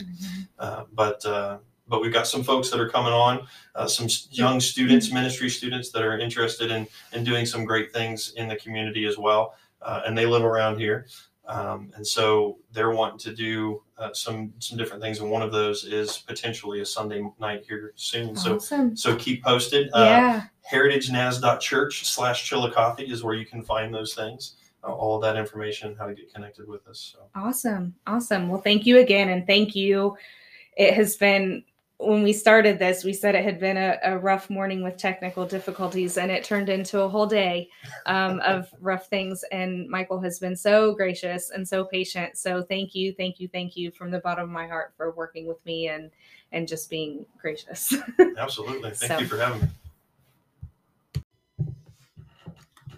[0.57, 1.57] Uh, but uh,
[1.89, 5.89] but we've got some folks that are coming on, uh, some young students, ministry students
[5.91, 10.01] that are interested in in doing some great things in the community as well, uh,
[10.05, 11.07] and they live around here.
[11.49, 15.51] Um, and so they're wanting to do uh, some some different things, and one of
[15.51, 18.35] those is potentially a Sunday night here soon.
[18.35, 18.95] So awesome.
[18.95, 19.89] so keep posted.
[19.91, 20.43] Uh, yeah.
[20.71, 26.05] heritagenaz.church slash chillicothe is where you can find those things, uh, all that information, how
[26.05, 27.15] to get connected with us.
[27.15, 27.95] So Awesome.
[28.05, 28.47] Awesome.
[28.47, 29.29] Well, thank you again.
[29.29, 30.15] And thank you.
[30.77, 31.63] It has been
[31.99, 35.45] when we started this, we said it had been a, a, rough morning with technical
[35.45, 37.69] difficulties, and it turned into a whole day
[38.05, 39.43] um, of rough things.
[39.51, 42.37] And Michael has been so gracious and so patient.
[42.37, 45.45] So thank you, thank you, thank you from the bottom of my heart for working
[45.45, 46.09] with me and
[46.53, 47.93] and just being gracious.
[48.37, 49.19] Absolutely, thank so.
[49.19, 49.67] you for having me.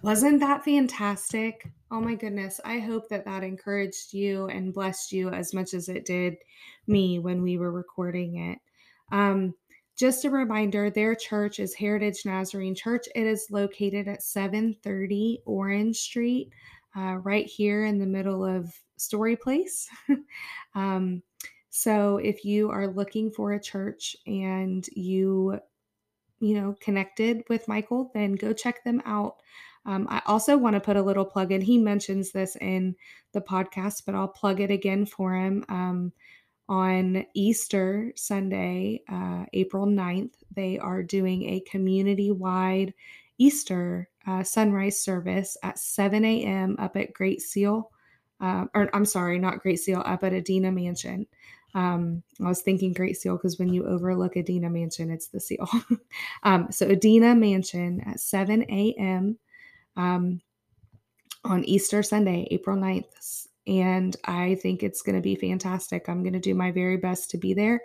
[0.04, 1.68] Wasn't that fantastic?
[1.90, 2.62] Oh my goodness.
[2.64, 6.38] I hope that that encouraged you and blessed you as much as it did
[6.88, 8.60] me when we were recording it.
[9.12, 9.54] Um,
[9.98, 13.08] just a reminder their church is Heritage Nazarene Church.
[13.14, 16.52] It is located at 730 Orange Street,
[16.96, 19.90] uh, right here in the middle of Story Place.
[20.76, 21.22] um,
[21.70, 25.60] so if you are looking for a church and you,
[26.40, 29.38] you know, connected with Michael, then go check them out.
[29.86, 31.62] Um, I also want to put a little plug in.
[31.62, 32.96] He mentions this in
[33.34, 35.66] the podcast, but I'll plug it again for him.
[35.70, 36.12] Um,
[36.72, 42.94] on Easter Sunday, uh, April 9th, they are doing a community wide
[43.38, 46.78] Easter uh, sunrise service at 7 a.m.
[46.80, 47.92] up at Great Seal.
[48.40, 51.28] Uh, or I'm sorry, not Great Seal, up at Adena Mansion.
[51.76, 55.68] Um, I was thinking Great Seal because when you overlook Adena Mansion, it's the seal.
[56.44, 59.38] um, so Adena Mansion at 7 a.m
[59.96, 60.42] um,
[61.44, 63.48] on Easter Sunday, April 9th.
[63.68, 66.10] And I think it's going to be fantastic.
[66.10, 67.82] I'm going to do my very best to be there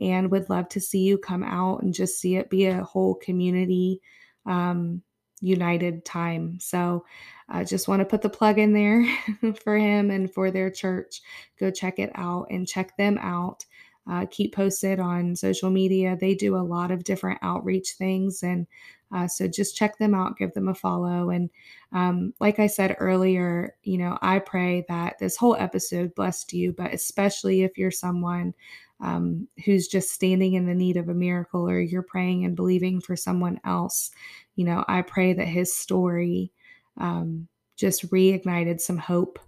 [0.00, 3.14] and would love to see you come out and just see it be a whole
[3.14, 4.00] community
[4.46, 5.02] um,
[5.40, 6.58] united time.
[6.60, 7.04] So
[7.48, 9.06] I just want to put the plug in there
[9.62, 11.20] for him and for their church.
[11.58, 13.64] Go check it out and check them out.
[14.10, 16.16] Uh, keep posted on social media.
[16.18, 18.66] They do a lot of different outreach things and
[19.10, 21.30] uh, so just check them out, give them a follow.
[21.30, 21.50] And
[21.92, 26.72] um, like I said earlier, you know, I pray that this whole episode blessed you,
[26.72, 28.54] but especially if you're someone
[29.00, 33.00] um, who's just standing in the need of a miracle or you're praying and believing
[33.00, 34.10] for someone else,
[34.56, 36.52] you know, I pray that his story
[36.98, 39.38] um, just reignited some hope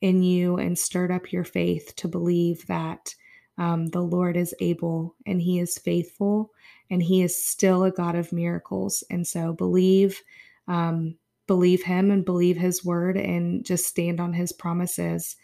[0.00, 3.14] in you and stirred up your faith to believe that
[3.60, 6.50] um, the Lord is able and he is faithful
[6.88, 9.04] and he is still a God of miracles.
[9.10, 10.20] And so believe,
[10.66, 11.14] um,
[11.46, 15.36] believe him and believe his word and just stand on his promises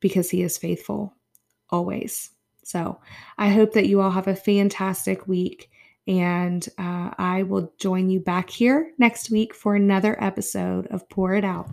[0.00, 1.14] because he is faithful
[1.70, 2.30] always.
[2.62, 3.00] So
[3.38, 5.70] I hope that you all have a fantastic week.
[6.06, 11.34] And uh, I will join you back here next week for another episode of Pour
[11.34, 11.70] It Out.